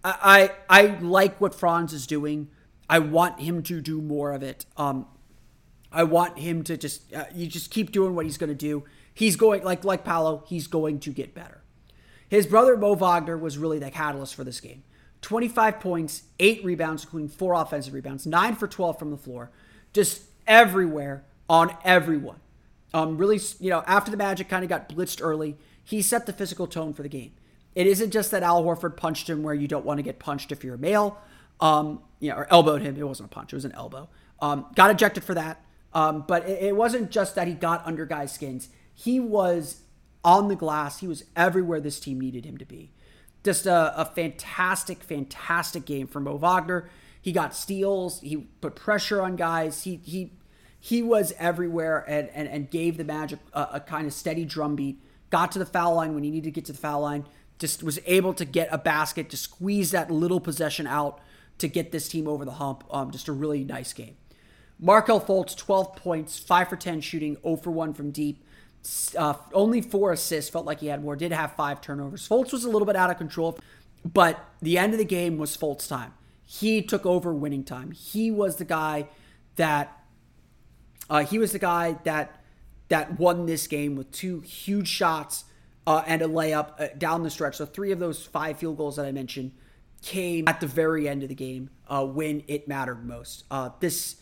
I 0.04 0.50
I, 0.68 0.82
I 0.82 0.86
like 1.00 1.40
what 1.40 1.54
Franz 1.54 1.92
is 1.92 2.06
doing. 2.06 2.48
I 2.88 2.98
want 2.98 3.40
him 3.40 3.62
to 3.64 3.80
do 3.80 4.00
more 4.00 4.32
of 4.32 4.42
it. 4.42 4.66
Um, 4.76 5.06
I 5.90 6.04
want 6.04 6.38
him 6.38 6.62
to 6.64 6.76
just 6.76 7.12
uh, 7.14 7.24
you 7.34 7.46
just 7.46 7.70
keep 7.70 7.92
doing 7.92 8.14
what 8.14 8.24
he's 8.24 8.38
going 8.38 8.48
to 8.48 8.54
do. 8.54 8.84
He's 9.14 9.36
going 9.36 9.62
like 9.62 9.84
like 9.84 10.04
Paolo, 10.04 10.44
he's 10.46 10.66
going 10.66 11.00
to 11.00 11.10
get 11.10 11.34
better. 11.34 11.62
His 12.28 12.46
brother 12.46 12.76
Mo 12.76 12.94
Wagner 12.94 13.36
was 13.36 13.58
really 13.58 13.78
the 13.78 13.90
catalyst 13.90 14.34
for 14.34 14.44
this 14.44 14.60
game. 14.60 14.84
25 15.20 15.78
points, 15.80 16.24
8 16.40 16.64
rebounds 16.64 17.04
including 17.04 17.28
4 17.28 17.54
offensive 17.54 17.94
rebounds, 17.94 18.26
9 18.26 18.56
for 18.56 18.66
12 18.66 18.98
from 18.98 19.10
the 19.10 19.16
floor. 19.16 19.50
Just 19.92 20.22
everywhere 20.46 21.24
on 21.48 21.76
everyone. 21.84 22.40
Um 22.94 23.16
really, 23.16 23.40
you 23.60 23.70
know, 23.70 23.82
after 23.86 24.10
the 24.10 24.16
Magic 24.16 24.48
kind 24.48 24.62
of 24.62 24.68
got 24.68 24.88
blitzed 24.88 25.20
early, 25.22 25.56
he 25.84 26.02
set 26.02 26.26
the 26.26 26.32
physical 26.32 26.66
tone 26.66 26.92
for 26.92 27.02
the 27.02 27.08
game. 27.08 27.32
It 27.74 27.86
isn't 27.86 28.10
just 28.10 28.30
that 28.32 28.42
Al 28.42 28.62
Horford 28.62 28.96
punched 28.96 29.30
him 29.30 29.42
where 29.42 29.54
you 29.54 29.66
don't 29.66 29.84
want 29.84 29.98
to 29.98 30.02
get 30.02 30.18
punched 30.18 30.52
if 30.52 30.62
you're 30.62 30.74
a 30.74 30.78
male, 30.78 31.18
um, 31.60 32.02
you 32.20 32.30
know, 32.30 32.36
or 32.36 32.46
elbowed 32.50 32.82
him. 32.82 32.96
It 32.96 33.06
wasn't 33.06 33.30
a 33.30 33.34
punch; 33.34 33.52
it 33.52 33.56
was 33.56 33.64
an 33.64 33.72
elbow. 33.72 34.08
Um, 34.40 34.66
got 34.74 34.90
ejected 34.90 35.24
for 35.24 35.34
that. 35.34 35.64
Um, 35.94 36.24
but 36.26 36.48
it, 36.48 36.62
it 36.62 36.76
wasn't 36.76 37.10
just 37.10 37.34
that 37.34 37.48
he 37.48 37.54
got 37.54 37.86
under 37.86 38.06
guys' 38.06 38.32
skins. 38.32 38.68
He 38.94 39.20
was 39.20 39.82
on 40.24 40.48
the 40.48 40.56
glass. 40.56 40.98
He 41.00 41.08
was 41.08 41.24
everywhere 41.36 41.80
this 41.80 42.00
team 42.00 42.20
needed 42.20 42.44
him 42.44 42.58
to 42.58 42.64
be. 42.64 42.92
Just 43.44 43.66
a, 43.66 44.00
a 44.00 44.04
fantastic, 44.04 45.02
fantastic 45.02 45.84
game 45.84 46.06
from 46.06 46.24
Mo 46.24 46.36
Wagner. 46.36 46.88
He 47.20 47.32
got 47.32 47.54
steals. 47.54 48.20
He 48.20 48.36
put 48.60 48.74
pressure 48.76 49.22
on 49.22 49.36
guys. 49.36 49.84
He 49.84 50.00
he 50.04 50.32
he 50.84 51.00
was 51.00 51.32
everywhere 51.38 52.04
and 52.08 52.28
and, 52.34 52.48
and 52.48 52.68
gave 52.68 52.96
the 52.96 53.04
Magic 53.04 53.38
a, 53.52 53.68
a 53.74 53.80
kind 53.80 54.04
of 54.04 54.12
steady 54.12 54.44
drumbeat. 54.44 55.00
Got 55.30 55.52
to 55.52 55.60
the 55.60 55.64
foul 55.64 55.94
line 55.94 56.12
when 56.12 56.24
he 56.24 56.30
needed 56.30 56.46
to 56.46 56.50
get 56.50 56.64
to 56.64 56.72
the 56.72 56.78
foul 56.78 57.02
line. 57.02 57.24
Just 57.60 57.84
was 57.84 58.00
able 58.04 58.34
to 58.34 58.44
get 58.44 58.68
a 58.72 58.78
basket 58.78 59.30
to 59.30 59.36
squeeze 59.36 59.92
that 59.92 60.10
little 60.10 60.40
possession 60.40 60.88
out 60.88 61.20
to 61.58 61.68
get 61.68 61.92
this 61.92 62.08
team 62.08 62.26
over 62.26 62.44
the 62.44 62.52
hump. 62.52 62.82
Um, 62.90 63.12
just 63.12 63.28
a 63.28 63.32
really 63.32 63.62
nice 63.62 63.92
game. 63.92 64.16
Markelle 64.80 65.20
Fultz, 65.20 65.56
12 65.56 65.94
points, 65.94 66.40
5 66.40 66.68
for 66.68 66.76
10 66.76 67.00
shooting, 67.00 67.36
0 67.44 67.56
for 67.58 67.70
1 67.70 67.94
from 67.94 68.10
deep. 68.10 68.44
Uh, 69.16 69.34
only 69.52 69.80
four 69.80 70.10
assists, 70.10 70.50
felt 70.50 70.66
like 70.66 70.80
he 70.80 70.88
had 70.88 71.04
more, 71.04 71.14
did 71.14 71.30
have 71.30 71.52
five 71.52 71.80
turnovers. 71.80 72.28
Fultz 72.28 72.52
was 72.52 72.64
a 72.64 72.68
little 72.68 72.86
bit 72.86 72.96
out 72.96 73.08
of 73.08 73.18
control, 73.18 73.56
but 74.04 74.44
the 74.60 74.76
end 74.76 74.92
of 74.92 74.98
the 74.98 75.04
game 75.04 75.38
was 75.38 75.56
Fultz 75.56 75.86
time. 75.86 76.12
He 76.44 76.82
took 76.82 77.06
over 77.06 77.32
winning 77.32 77.62
time. 77.62 77.92
He 77.92 78.32
was 78.32 78.56
the 78.56 78.64
guy 78.64 79.06
that 79.54 80.01
uh, 81.12 81.26
he 81.26 81.38
was 81.38 81.52
the 81.52 81.58
guy 81.58 81.98
that 82.04 82.40
that 82.88 83.18
won 83.20 83.44
this 83.44 83.66
game 83.66 83.96
with 83.96 84.10
two 84.10 84.40
huge 84.40 84.88
shots 84.88 85.44
uh, 85.86 86.02
and 86.06 86.22
a 86.22 86.26
layup 86.26 86.80
uh, 86.80 86.88
down 86.96 87.22
the 87.22 87.30
stretch. 87.30 87.56
So 87.56 87.66
three 87.66 87.92
of 87.92 87.98
those 87.98 88.24
five 88.24 88.58
field 88.58 88.78
goals 88.78 88.96
that 88.96 89.04
I 89.04 89.12
mentioned 89.12 89.52
came 90.00 90.48
at 90.48 90.60
the 90.60 90.66
very 90.66 91.06
end 91.06 91.22
of 91.22 91.28
the 91.28 91.34
game 91.34 91.68
uh, 91.86 92.04
when 92.04 92.42
it 92.48 92.66
mattered 92.66 93.04
most. 93.06 93.44
Uh, 93.50 93.70
this 93.80 94.16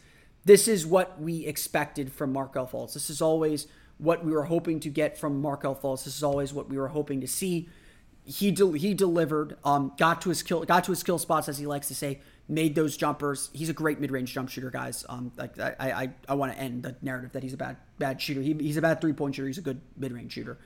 this 0.44 0.66
is 0.66 0.84
what 0.84 1.20
we 1.20 1.46
expected 1.46 2.12
from 2.12 2.32
Markelle 2.32 2.66
Fultz. 2.66 2.94
This 2.94 3.08
is 3.08 3.22
always 3.22 3.68
what 3.98 4.24
we 4.24 4.32
were 4.32 4.44
hoping 4.44 4.80
to 4.80 4.88
get 4.88 5.16
from 5.16 5.40
Markelle 5.40 5.76
Fultz. 5.76 6.04
This 6.04 6.16
is 6.16 6.24
always 6.24 6.52
what 6.52 6.68
we 6.68 6.76
were 6.76 6.88
hoping 6.88 7.20
to 7.20 7.28
see. 7.28 7.68
He 8.24 8.50
de- 8.50 8.78
he 8.78 8.94
delivered. 8.94 9.58
Um, 9.64 9.92
got 9.96 10.22
to 10.22 10.30
his 10.30 10.42
kill 10.42 10.64
got 10.64 10.82
to 10.84 10.90
his 10.90 10.98
skill 10.98 11.18
spots 11.18 11.48
as 11.48 11.58
he 11.58 11.66
likes 11.66 11.86
to 11.86 11.94
say. 11.94 12.20
Made 12.50 12.74
those 12.74 12.96
jumpers. 12.96 13.48
He's 13.52 13.68
a 13.68 13.72
great 13.72 14.00
mid 14.00 14.10
range 14.10 14.34
jump 14.34 14.48
shooter, 14.48 14.70
guys. 14.70 15.04
Um, 15.08 15.30
like 15.36 15.58
I 15.58 15.74
I, 15.78 16.10
I 16.28 16.34
want 16.34 16.52
to 16.52 16.58
end 16.58 16.82
the 16.82 16.96
narrative 17.00 17.32
that 17.32 17.42
he's 17.42 17.54
a 17.54 17.56
bad 17.56 17.76
bad 17.98 18.20
shooter. 18.20 18.40
He, 18.40 18.54
he's 18.54 18.76
a 18.76 18.82
bad 18.82 19.00
three 19.00 19.12
point 19.12 19.36
shooter. 19.36 19.46
He's 19.46 19.58
a 19.58 19.62
good 19.62 19.80
mid 19.96 20.12
range 20.12 20.32
shooter. 20.32 20.58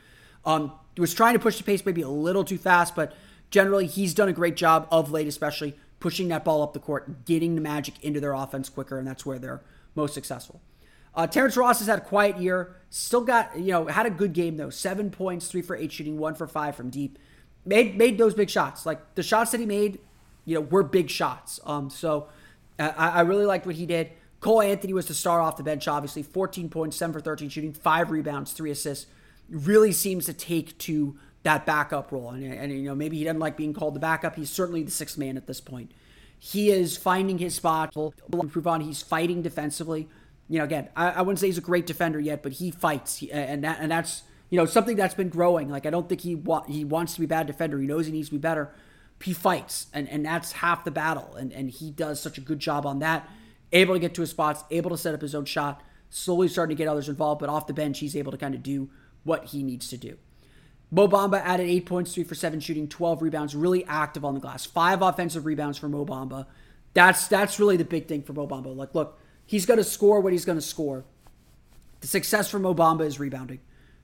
Um, 0.47 0.73
was 0.99 1.15
trying 1.15 1.35
to 1.35 1.39
push 1.39 1.59
the 1.59 1.65
pace 1.65 1.85
maybe 1.85 2.03
a 2.03 2.09
little 2.09 2.45
too 2.45 2.59
fast, 2.59 2.95
but 2.95 3.15
generally 3.51 3.87
he's 3.87 4.15
done 4.15 4.29
a 4.29 4.33
great 4.33 4.57
job 4.57 4.89
of 4.91 5.11
late, 5.11 5.27
especially 5.27 5.77
pushing 6.01 6.29
that 6.29 6.45
ball 6.45 6.63
up 6.63 6.73
the 6.73 6.81
court, 6.81 7.25
getting 7.25 7.55
the 7.55 7.61
Magic 7.61 8.03
into 8.03 8.21
their 8.21 8.33
offense 8.35 8.69
quicker, 8.69 8.99
and 8.99 9.07
that's 9.07 9.25
where 9.25 9.39
they're 9.39 9.63
most 9.95 10.15
successful. 10.15 10.61
Uh, 11.15 11.27
Terrence 11.27 11.57
Ross 11.57 11.79
has 11.79 11.89
had 11.89 12.01
a 12.01 12.03
quiet 12.03 12.39
year. 12.39 12.77
Still 12.91 13.23
got, 13.23 13.57
you 13.59 13.71
know, 13.71 13.87
had 13.87 14.07
a 14.07 14.11
good 14.11 14.33
game 14.33 14.57
though. 14.57 14.71
Seven 14.71 15.11
points, 15.11 15.49
three 15.49 15.63
for 15.63 15.77
eight 15.77 15.93
shooting, 15.93 16.19
one 16.19 16.35
for 16.35 16.47
five 16.47 16.77
from 16.77 16.91
deep. 16.91 17.19
Made 17.65 17.97
made 17.97 18.19
those 18.19 18.35
big 18.35 18.51
shots. 18.51 18.85
Like 18.85 19.15
the 19.15 19.23
shots 19.23 19.53
that 19.53 19.61
he 19.61 19.67
made, 19.67 20.01
you 20.45 20.55
know, 20.55 20.61
were 20.61 20.83
big 20.83 21.11
shots. 21.11 21.61
Um, 21.65 21.91
so 21.91 22.29
I, 22.79 22.89
I 22.89 23.21
really 23.23 23.47
liked 23.47 23.67
what 23.67 23.75
he 23.77 23.87
did. 23.87 24.11
Cole 24.41 24.61
Anthony 24.61 24.93
was 24.93 25.07
the 25.07 25.15
star 25.15 25.41
off 25.41 25.57
the 25.57 25.63
bench, 25.63 25.89
obviously. 25.89 26.23
14 26.23 26.69
points, 26.69 26.97
7 26.97 27.13
for 27.13 27.21
13 27.21 27.49
shooting, 27.49 27.73
5 27.73 28.11
rebounds, 28.11 28.53
3 28.53 28.71
assists. 28.71 29.07
Really 29.49 29.93
seems 29.93 30.27
to 30.27 30.33
take 30.33 30.77
to 30.79 31.17
that 31.45 31.67
backup 31.67 32.13
role. 32.13 32.31
And, 32.31 32.45
and, 32.45 32.73
you 32.73 32.85
know, 32.85 32.95
maybe 32.95 33.17
he 33.17 33.25
doesn't 33.25 33.41
like 33.41 33.57
being 33.57 33.73
called 33.73 33.95
the 33.95 34.01
backup. 34.01 34.37
He's 34.37 34.51
certainly 34.51 34.83
the 34.83 34.91
sixth 34.91 35.19
man 35.19 35.37
at 35.37 35.47
this 35.47 35.61
point. 35.61 35.93
He 36.39 36.71
is 36.71 36.97
finding 36.97 37.39
his 37.39 37.55
spot. 37.55 37.95
Improve 38.33 38.67
on. 38.67 38.83
He's 38.83 39.01
fighting 39.01 39.41
defensively 39.41 40.09
you 40.49 40.59
know, 40.59 40.65
again, 40.65 40.89
I, 40.95 41.11
I 41.11 41.21
wouldn't 41.23 41.39
say 41.39 41.47
he's 41.47 41.59
a 41.59 41.63
great 41.63 41.87
defender 41.87 42.21
yet, 42.21 42.43
but 42.43 42.53
he 42.53 42.71
fights, 42.71 43.19
he, 43.19 43.33
and 43.33 43.65
that 43.65 43.79
and 43.81 43.91
that's 43.91 44.23
you 44.51 44.59
know 44.59 44.67
something 44.67 44.97
that's 44.97 45.15
been 45.15 45.31
growing. 45.31 45.71
Like 45.71 45.87
I 45.87 45.91
don't 45.91 46.09
think 46.09 46.21
he 46.21 46.35
wa- 46.35 46.65
he 46.65 46.85
wants 46.85 47.15
to 47.15 47.21
be 47.21 47.25
a 47.25 47.29
bad 47.29 47.47
defender. 47.47 47.79
He 47.79 47.87
knows 47.87 48.07
he 48.07 48.13
needs 48.13 48.29
to 48.29 48.35
be 48.35 48.39
better. 48.39 48.71
He 49.23 49.33
fights, 49.33 49.87
and 49.95 50.09
and 50.09 50.25
that's 50.25 50.53
half 50.53 50.85
the 50.85 50.91
battle. 50.91 51.35
And 51.35 51.53
and 51.53 51.71
he 51.71 51.91
does 51.91 52.21
such 52.21 52.37
a 52.39 52.41
good 52.41 52.59
job 52.59 52.85
on 52.85 52.99
that. 52.99 53.29
Able 53.73 53.95
to 53.95 54.01
get 54.01 54.15
to 54.15 54.21
his 54.21 54.31
spots, 54.31 54.63
able 54.71 54.91
to 54.91 54.99
set 54.99 55.15
up 55.15 55.23
his 55.23 55.35
own 55.35 55.47
shot. 55.47 55.83
Slowly 56.11 56.47
starting 56.49 56.77
to 56.77 56.79
get 56.79 56.89
others 56.89 57.09
involved, 57.09 57.41
but 57.41 57.49
off 57.49 57.67
the 57.67 57.73
bench, 57.73 57.99
he's 57.99 58.15
able 58.15 58.31
to 58.31 58.39
kind 58.39 58.55
of 58.55 58.63
do 58.63 58.91
what 59.25 59.47
he 59.47 59.63
needs 59.63 59.89
to 59.89 59.97
do. 59.97 60.17
Mo 60.91 61.09
Bamba 61.09 61.41
added 61.41 61.69
eight 61.69 61.87
points, 61.87 62.15
three 62.15 62.23
for 62.23 62.37
seven 62.37 62.61
shooting, 62.61 62.87
12 62.87 63.23
rebounds, 63.23 63.57
really 63.57 63.85
active 63.87 64.25
on 64.25 64.35
the 64.35 64.41
glass. 64.41 64.65
Five 64.65 65.03
offensive 65.03 65.45
rebounds 65.45 65.77
for 65.77 65.89
Mo 65.89 66.05
Bamba. 66.05 66.47
That's 66.93 67.27
that's 67.27 67.59
really 67.59 67.77
the 67.77 67.85
big 67.85 68.07
thing 68.07 68.23
for 68.23 68.33
Mo 68.33 68.47
Bamba. 68.47 68.77
Like, 68.77 68.95
look, 68.95 69.19
He's 69.47 69.67
going 69.67 69.79
to 69.79 69.85
score 69.85 70.21
what 70.21 70.33
he's 70.33 70.45
going 70.45 70.59
to 70.59 70.63
score. 70.63 71.05
The 72.01 72.07
success 72.07 72.51
for 72.51 72.59
Mo 72.59 72.75
Bamba 72.75 73.03
is 73.03 73.21
rebounding. 73.21 73.61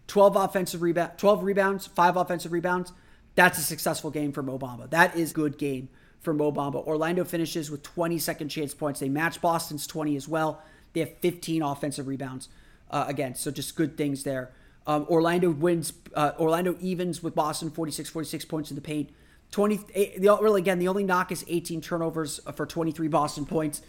12 0.07 0.37
offensive 0.37 0.83
rebound, 0.83 1.12
12 1.18 1.44
rebounds, 1.44 1.87
5 1.87 2.16
offensive 2.16 2.53
rebounds. 2.53 2.92
That's 3.40 3.57
a 3.57 3.62
successful 3.62 4.11
game 4.11 4.33
for 4.33 4.42
Mo 4.42 4.59
Bamba. 4.59 4.90
That 4.90 5.16
is 5.16 5.33
good 5.33 5.57
game 5.57 5.88
for 6.20 6.35
Mo 6.35 6.53
Bamba. 6.53 6.87
Orlando 6.87 7.24
finishes 7.24 7.70
with 7.70 7.83
20 7.83 8.18
second 8.18 8.50
chance 8.50 8.74
points. 8.74 9.00
They 9.00 9.09
match 9.09 9.40
Boston's 9.40 9.87
20 9.87 10.14
as 10.16 10.29
well. 10.29 10.62
They 10.92 11.00
have 11.00 11.16
15 11.20 11.62
offensive 11.62 12.07
rebounds 12.07 12.50
uh, 12.90 13.07
again. 13.09 13.35
So 13.35 13.50
just 13.50 13.76
good 13.76 13.96
things 13.96 14.24
there. 14.24 14.50
Um, 14.87 15.07
Orlando 15.09 15.48
wins. 15.50 15.94
Uh, 16.14 16.33
Orlando 16.38 16.76
evens 16.81 17.22
with 17.22 17.35
Boston 17.35 17.70
46 17.70 18.11
46 18.11 18.44
points 18.44 18.70
in 18.70 18.74
the 18.74 18.83
paint. 18.83 19.09
20 19.53 19.81
eh, 19.94 20.18
the, 20.18 20.37
really 20.42 20.61
again 20.61 20.79
the 20.79 20.88
only 20.88 21.03
knock 21.03 21.33
is 21.33 21.42
18 21.48 21.81
turnovers 21.81 22.40
for 22.55 22.66
23 22.66 23.09
Boston 23.09 23.46
points 23.46 23.81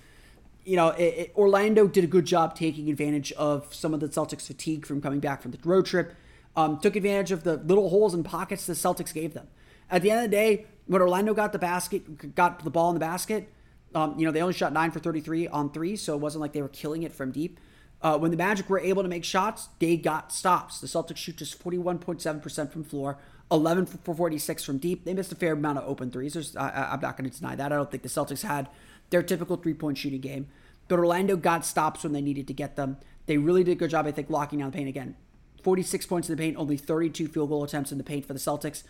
you 0.63 0.75
know, 0.75 0.89
it, 0.89 1.03
it, 1.03 1.33
Orlando 1.35 1.87
did 1.87 2.03
a 2.03 2.07
good 2.07 2.25
job 2.25 2.55
taking 2.55 2.89
advantage 2.89 3.31
of 3.33 3.73
some 3.73 3.93
of 3.93 3.99
the 3.99 4.07
Celtics' 4.07 4.47
fatigue 4.47 4.85
from 4.85 5.01
coming 5.01 5.19
back 5.19 5.41
from 5.41 5.51
the 5.51 5.57
road 5.63 5.85
trip. 5.85 6.13
Um, 6.55 6.79
took 6.79 6.95
advantage 6.95 7.31
of 7.31 7.43
the 7.43 7.57
little 7.57 7.89
holes 7.89 8.13
and 8.13 8.25
pockets 8.25 8.65
the 8.65 8.73
Celtics 8.73 9.13
gave 9.13 9.33
them. 9.33 9.47
At 9.89 10.01
the 10.01 10.11
end 10.11 10.25
of 10.25 10.31
the 10.31 10.35
day, 10.35 10.65
when 10.85 11.01
Orlando 11.01 11.33
got 11.33 11.53
the 11.53 11.59
basket, 11.59 12.35
got 12.35 12.63
the 12.63 12.69
ball 12.69 12.89
in 12.89 12.95
the 12.95 12.99
basket, 12.99 13.49
um, 13.93 14.17
you 14.17 14.25
know, 14.25 14.31
they 14.31 14.41
only 14.41 14.53
shot 14.53 14.73
nine 14.73 14.91
for 14.91 14.99
33 14.99 15.47
on 15.47 15.71
three, 15.71 15.95
so 15.95 16.13
it 16.13 16.19
wasn't 16.19 16.41
like 16.41 16.53
they 16.53 16.61
were 16.61 16.69
killing 16.69 17.03
it 17.03 17.11
from 17.11 17.31
deep. 17.31 17.59
Uh, 18.01 18.17
when 18.17 18.31
the 18.31 18.37
Magic 18.37 18.69
were 18.69 18.79
able 18.79 19.03
to 19.03 19.09
make 19.09 19.23
shots, 19.23 19.69
they 19.79 19.95
got 19.95 20.31
stops. 20.31 20.79
The 20.79 20.87
Celtics 20.87 21.17
shoot 21.17 21.37
just 21.37 21.63
41.7% 21.63 22.71
from 22.71 22.83
floor, 22.83 23.19
11 23.51 23.85
for 23.85 24.15
46 24.15 24.63
from 24.63 24.77
deep. 24.77 25.05
They 25.05 25.13
missed 25.13 25.31
a 25.31 25.35
fair 25.35 25.53
amount 25.53 25.77
of 25.77 25.87
open 25.87 26.09
threes. 26.09 26.55
I, 26.55 26.93
am 26.93 27.01
not 27.01 27.17
going 27.17 27.29
to 27.29 27.37
deny 27.37 27.55
that. 27.55 27.71
I 27.71 27.75
don't 27.75 27.91
think 27.91 28.01
the 28.01 28.09
Celtics 28.09 28.41
had 28.41 28.69
their 29.11 29.21
typical 29.21 29.57
three 29.57 29.73
point 29.73 29.97
shooting 29.97 30.21
game. 30.21 30.47
But 30.87 30.99
Orlando 30.99 31.37
got 31.37 31.65
stops 31.65 32.03
when 32.03 32.13
they 32.13 32.21
needed 32.21 32.47
to 32.47 32.53
get 32.53 32.75
them. 32.75 32.97
They 33.27 33.37
really 33.37 33.63
did 33.63 33.73
a 33.73 33.75
good 33.75 33.91
job, 33.91 34.07
I 34.07 34.11
think, 34.11 34.29
locking 34.29 34.59
down 34.59 34.71
the 34.71 34.75
paint 34.75 34.89
again. 34.89 35.15
46 35.63 36.05
points 36.05 36.29
in 36.29 36.35
the 36.35 36.41
paint, 36.41 36.57
only 36.57 36.77
32 36.77 37.27
field 37.27 37.49
goal 37.49 37.63
attempts 37.63 37.91
in 37.91 37.97
the 37.97 38.03
paint 38.03 38.25
for 38.25 38.33
the 38.33 38.39
Celtics. 38.39 38.83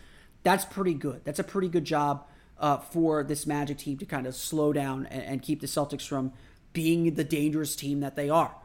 That's 0.43 0.65
pretty 0.65 0.93
good. 0.93 1.21
That's 1.23 1.39
a 1.39 1.43
pretty 1.43 1.67
good 1.67 1.85
job 1.85 2.25
uh, 2.59 2.77
for 2.77 3.23
this 3.23 3.45
Magic 3.45 3.79
team 3.79 3.97
to 3.97 4.05
kind 4.05 4.27
of 4.27 4.35
slow 4.35 4.73
down 4.73 5.05
and, 5.07 5.23
and 5.23 5.41
keep 5.41 5.61
the 5.61 5.67
Celtics 5.67 6.07
from 6.07 6.33
being 6.73 7.13
the 7.15 7.23
dangerous 7.23 7.75
team 7.75 7.99
that 7.99 8.15
they 8.15 8.29
are. 8.29 8.55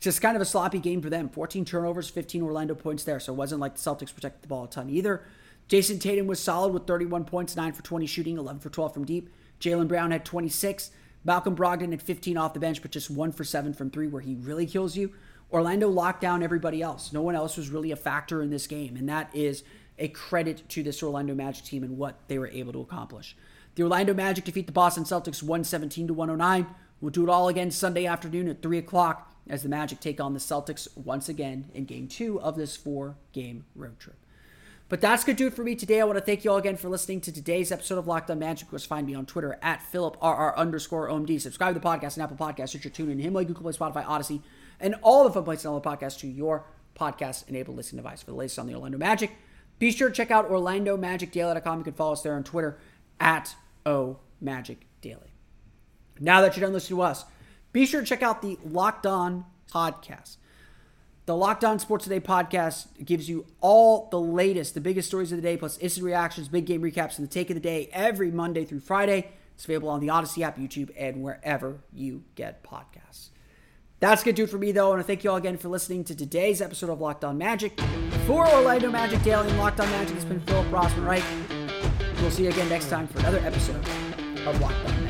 Just 0.00 0.22
kind 0.22 0.34
of 0.34 0.42
a 0.42 0.46
sloppy 0.46 0.78
game 0.78 1.02
for 1.02 1.10
them. 1.10 1.28
14 1.28 1.64
turnovers, 1.64 2.08
15 2.08 2.42
Orlando 2.42 2.74
points 2.74 3.04
there. 3.04 3.20
So 3.20 3.32
it 3.32 3.36
wasn't 3.36 3.60
like 3.60 3.74
the 3.74 3.80
Celtics 3.80 4.14
protected 4.14 4.42
the 4.42 4.48
ball 4.48 4.64
a 4.64 4.68
ton 4.68 4.88
either. 4.88 5.22
Jayson 5.68 6.00
Tatum 6.00 6.26
was 6.26 6.40
solid 6.40 6.72
with 6.72 6.86
31 6.86 7.24
points, 7.24 7.54
9 7.54 7.72
for 7.72 7.82
20 7.82 8.06
shooting, 8.06 8.38
11 8.38 8.60
for 8.60 8.70
12 8.70 8.94
from 8.94 9.04
deep. 9.04 9.30
Jaylen 9.60 9.86
Brown 9.86 10.10
had 10.10 10.24
26. 10.24 10.90
Malcolm 11.22 11.54
Brogdon 11.54 11.90
had 11.90 12.02
15 12.02 12.36
off 12.36 12.54
the 12.54 12.60
bench, 12.60 12.80
but 12.82 12.90
just 12.90 13.10
one 13.10 13.30
for 13.30 13.44
seven 13.44 13.74
from 13.74 13.90
three, 13.90 14.08
where 14.08 14.22
he 14.22 14.34
really 14.36 14.66
kills 14.66 14.96
you. 14.96 15.12
Orlando 15.52 15.88
locked 15.88 16.20
down 16.20 16.42
everybody 16.42 16.80
else. 16.80 17.12
No 17.12 17.22
one 17.22 17.34
else 17.34 17.56
was 17.56 17.70
really 17.70 17.90
a 17.90 17.96
factor 17.96 18.42
in 18.42 18.50
this 18.50 18.66
game, 18.66 18.96
and 18.96 19.08
that 19.08 19.30
is 19.34 19.64
a 19.98 20.08
credit 20.08 20.68
to 20.70 20.82
this 20.82 21.02
Orlando 21.02 21.34
Magic 21.34 21.64
team 21.64 21.82
and 21.82 21.98
what 21.98 22.18
they 22.28 22.38
were 22.38 22.48
able 22.48 22.72
to 22.72 22.80
accomplish. 22.80 23.36
The 23.74 23.82
Orlando 23.82 24.14
Magic 24.14 24.44
defeat 24.44 24.66
the 24.66 24.72
Boston 24.72 25.04
Celtics 25.04 25.42
117 25.42 26.08
to 26.08 26.14
109. 26.14 26.66
We'll 27.00 27.10
do 27.10 27.24
it 27.24 27.30
all 27.30 27.48
again 27.48 27.70
Sunday 27.70 28.06
afternoon 28.06 28.48
at 28.48 28.62
3 28.62 28.78
o'clock 28.78 29.32
as 29.48 29.62
the 29.62 29.68
Magic 29.68 30.00
take 30.00 30.20
on 30.20 30.32
the 30.32 30.40
Celtics 30.40 30.88
once 30.96 31.28
again 31.28 31.70
in 31.74 31.84
game 31.84 32.08
two 32.08 32.40
of 32.40 32.56
this 32.56 32.76
four 32.76 33.16
game 33.32 33.64
road 33.74 33.98
trip. 33.98 34.19
But 34.90 35.00
that's 35.00 35.22
going 35.22 35.36
to 35.36 35.44
do 35.44 35.46
it 35.46 35.54
for 35.54 35.62
me 35.62 35.76
today. 35.76 36.00
I 36.00 36.04
want 36.04 36.18
to 36.18 36.24
thank 36.24 36.44
you 36.44 36.50
all 36.50 36.56
again 36.56 36.76
for 36.76 36.88
listening 36.88 37.20
to 37.20 37.32
today's 37.32 37.70
episode 37.70 37.96
of 37.96 38.08
Locked 38.08 38.28
On 38.28 38.40
Magic. 38.40 38.64
Of 38.64 38.70
course, 38.70 38.84
find 38.84 39.06
me 39.06 39.14
on 39.14 39.24
Twitter 39.24 39.56
at 39.62 39.80
PhilipRR 39.92 40.56
underscore 40.56 41.08
OMD. 41.08 41.40
Subscribe 41.40 41.74
to 41.74 41.80
the 41.80 41.86
podcast 41.86 42.16
and 42.16 42.24
Apple 42.24 42.36
Podcasts, 42.36 42.70
Stitcher, 42.70 42.90
TuneIn, 42.90 43.22
Himalaya, 43.22 43.46
Google 43.46 43.62
Play, 43.62 43.72
Spotify, 43.72 44.04
Audacy, 44.04 44.42
and 44.80 44.96
all 45.02 45.22
the 45.22 45.30
fun 45.30 45.44
places 45.44 45.64
all 45.64 45.78
the 45.78 45.88
podcasts 45.88 46.18
to 46.18 46.26
your 46.26 46.66
podcast-enabled 46.98 47.76
listening 47.76 48.02
device. 48.02 48.20
For 48.20 48.32
the 48.32 48.36
latest 48.36 48.58
on 48.58 48.66
the 48.66 48.74
Orlando 48.74 48.98
Magic, 48.98 49.30
be 49.78 49.92
sure 49.92 50.08
to 50.08 50.14
check 50.14 50.32
out 50.32 50.50
OrlandoMagicDaily.com. 50.50 51.78
You 51.78 51.84
can 51.84 51.92
follow 51.92 52.14
us 52.14 52.22
there 52.22 52.34
on 52.34 52.42
Twitter 52.42 52.76
at 53.20 53.54
OMagicDaily. 53.86 55.28
Now 56.18 56.40
that 56.40 56.56
you're 56.56 56.66
done 56.66 56.72
listening 56.72 56.98
to 56.98 57.02
us, 57.02 57.24
be 57.72 57.86
sure 57.86 58.00
to 58.00 58.06
check 58.08 58.24
out 58.24 58.42
the 58.42 58.58
Locked 58.64 59.06
On 59.06 59.44
podcast. 59.72 60.38
The 61.30 61.36
Locked 61.36 61.62
On 61.62 61.78
Sports 61.78 62.02
Today 62.02 62.18
podcast 62.18 62.88
gives 63.04 63.28
you 63.28 63.46
all 63.60 64.08
the 64.10 64.20
latest, 64.20 64.74
the 64.74 64.80
biggest 64.80 65.06
stories 65.06 65.30
of 65.30 65.38
the 65.38 65.42
day, 65.42 65.56
plus 65.56 65.78
instant 65.78 66.04
reactions, 66.04 66.48
big 66.48 66.66
game 66.66 66.82
recaps, 66.82 67.18
and 67.18 67.28
the 67.28 67.32
take 67.32 67.50
of 67.50 67.54
the 67.54 67.60
day 67.60 67.88
every 67.92 68.32
Monday 68.32 68.64
through 68.64 68.80
Friday. 68.80 69.30
It's 69.54 69.64
available 69.64 69.90
on 69.90 70.00
the 70.00 70.08
Audacy 70.08 70.42
app, 70.42 70.58
YouTube, 70.58 70.90
and 70.98 71.22
wherever 71.22 71.84
you 71.92 72.24
get 72.34 72.64
podcasts. 72.64 73.28
That's 74.00 74.24
going 74.24 74.34
to 74.34 74.42
do 74.42 74.42
it 74.42 74.50
for 74.50 74.58
me, 74.58 74.72
though. 74.72 74.86
I 74.86 74.88
want 74.88 75.02
to 75.02 75.06
thank 75.06 75.22
you 75.22 75.30
all 75.30 75.36
again 75.36 75.56
for 75.56 75.68
listening 75.68 76.02
to 76.06 76.16
today's 76.16 76.60
episode 76.60 76.90
of 76.90 77.00
Locked 77.00 77.22
On 77.22 77.38
Magic. 77.38 77.80
For 78.26 78.48
Orlando 78.48 78.90
Magic 78.90 79.22
Daily 79.22 79.50
and 79.50 79.58
Locked 79.58 79.78
On 79.78 79.88
Magic, 79.88 80.16
it's 80.16 80.24
been 80.24 80.40
Philip 80.40 80.66
Rossman 80.66 81.06
Reich. 81.06 81.22
We'll 82.22 82.32
see 82.32 82.42
you 82.42 82.48
again 82.48 82.68
next 82.68 82.88
time 82.88 83.06
for 83.06 83.20
another 83.20 83.38
episode 83.44 83.88
of 84.48 84.60
Locked 84.60 84.84
On 84.84 85.04
Magic. 85.04 85.09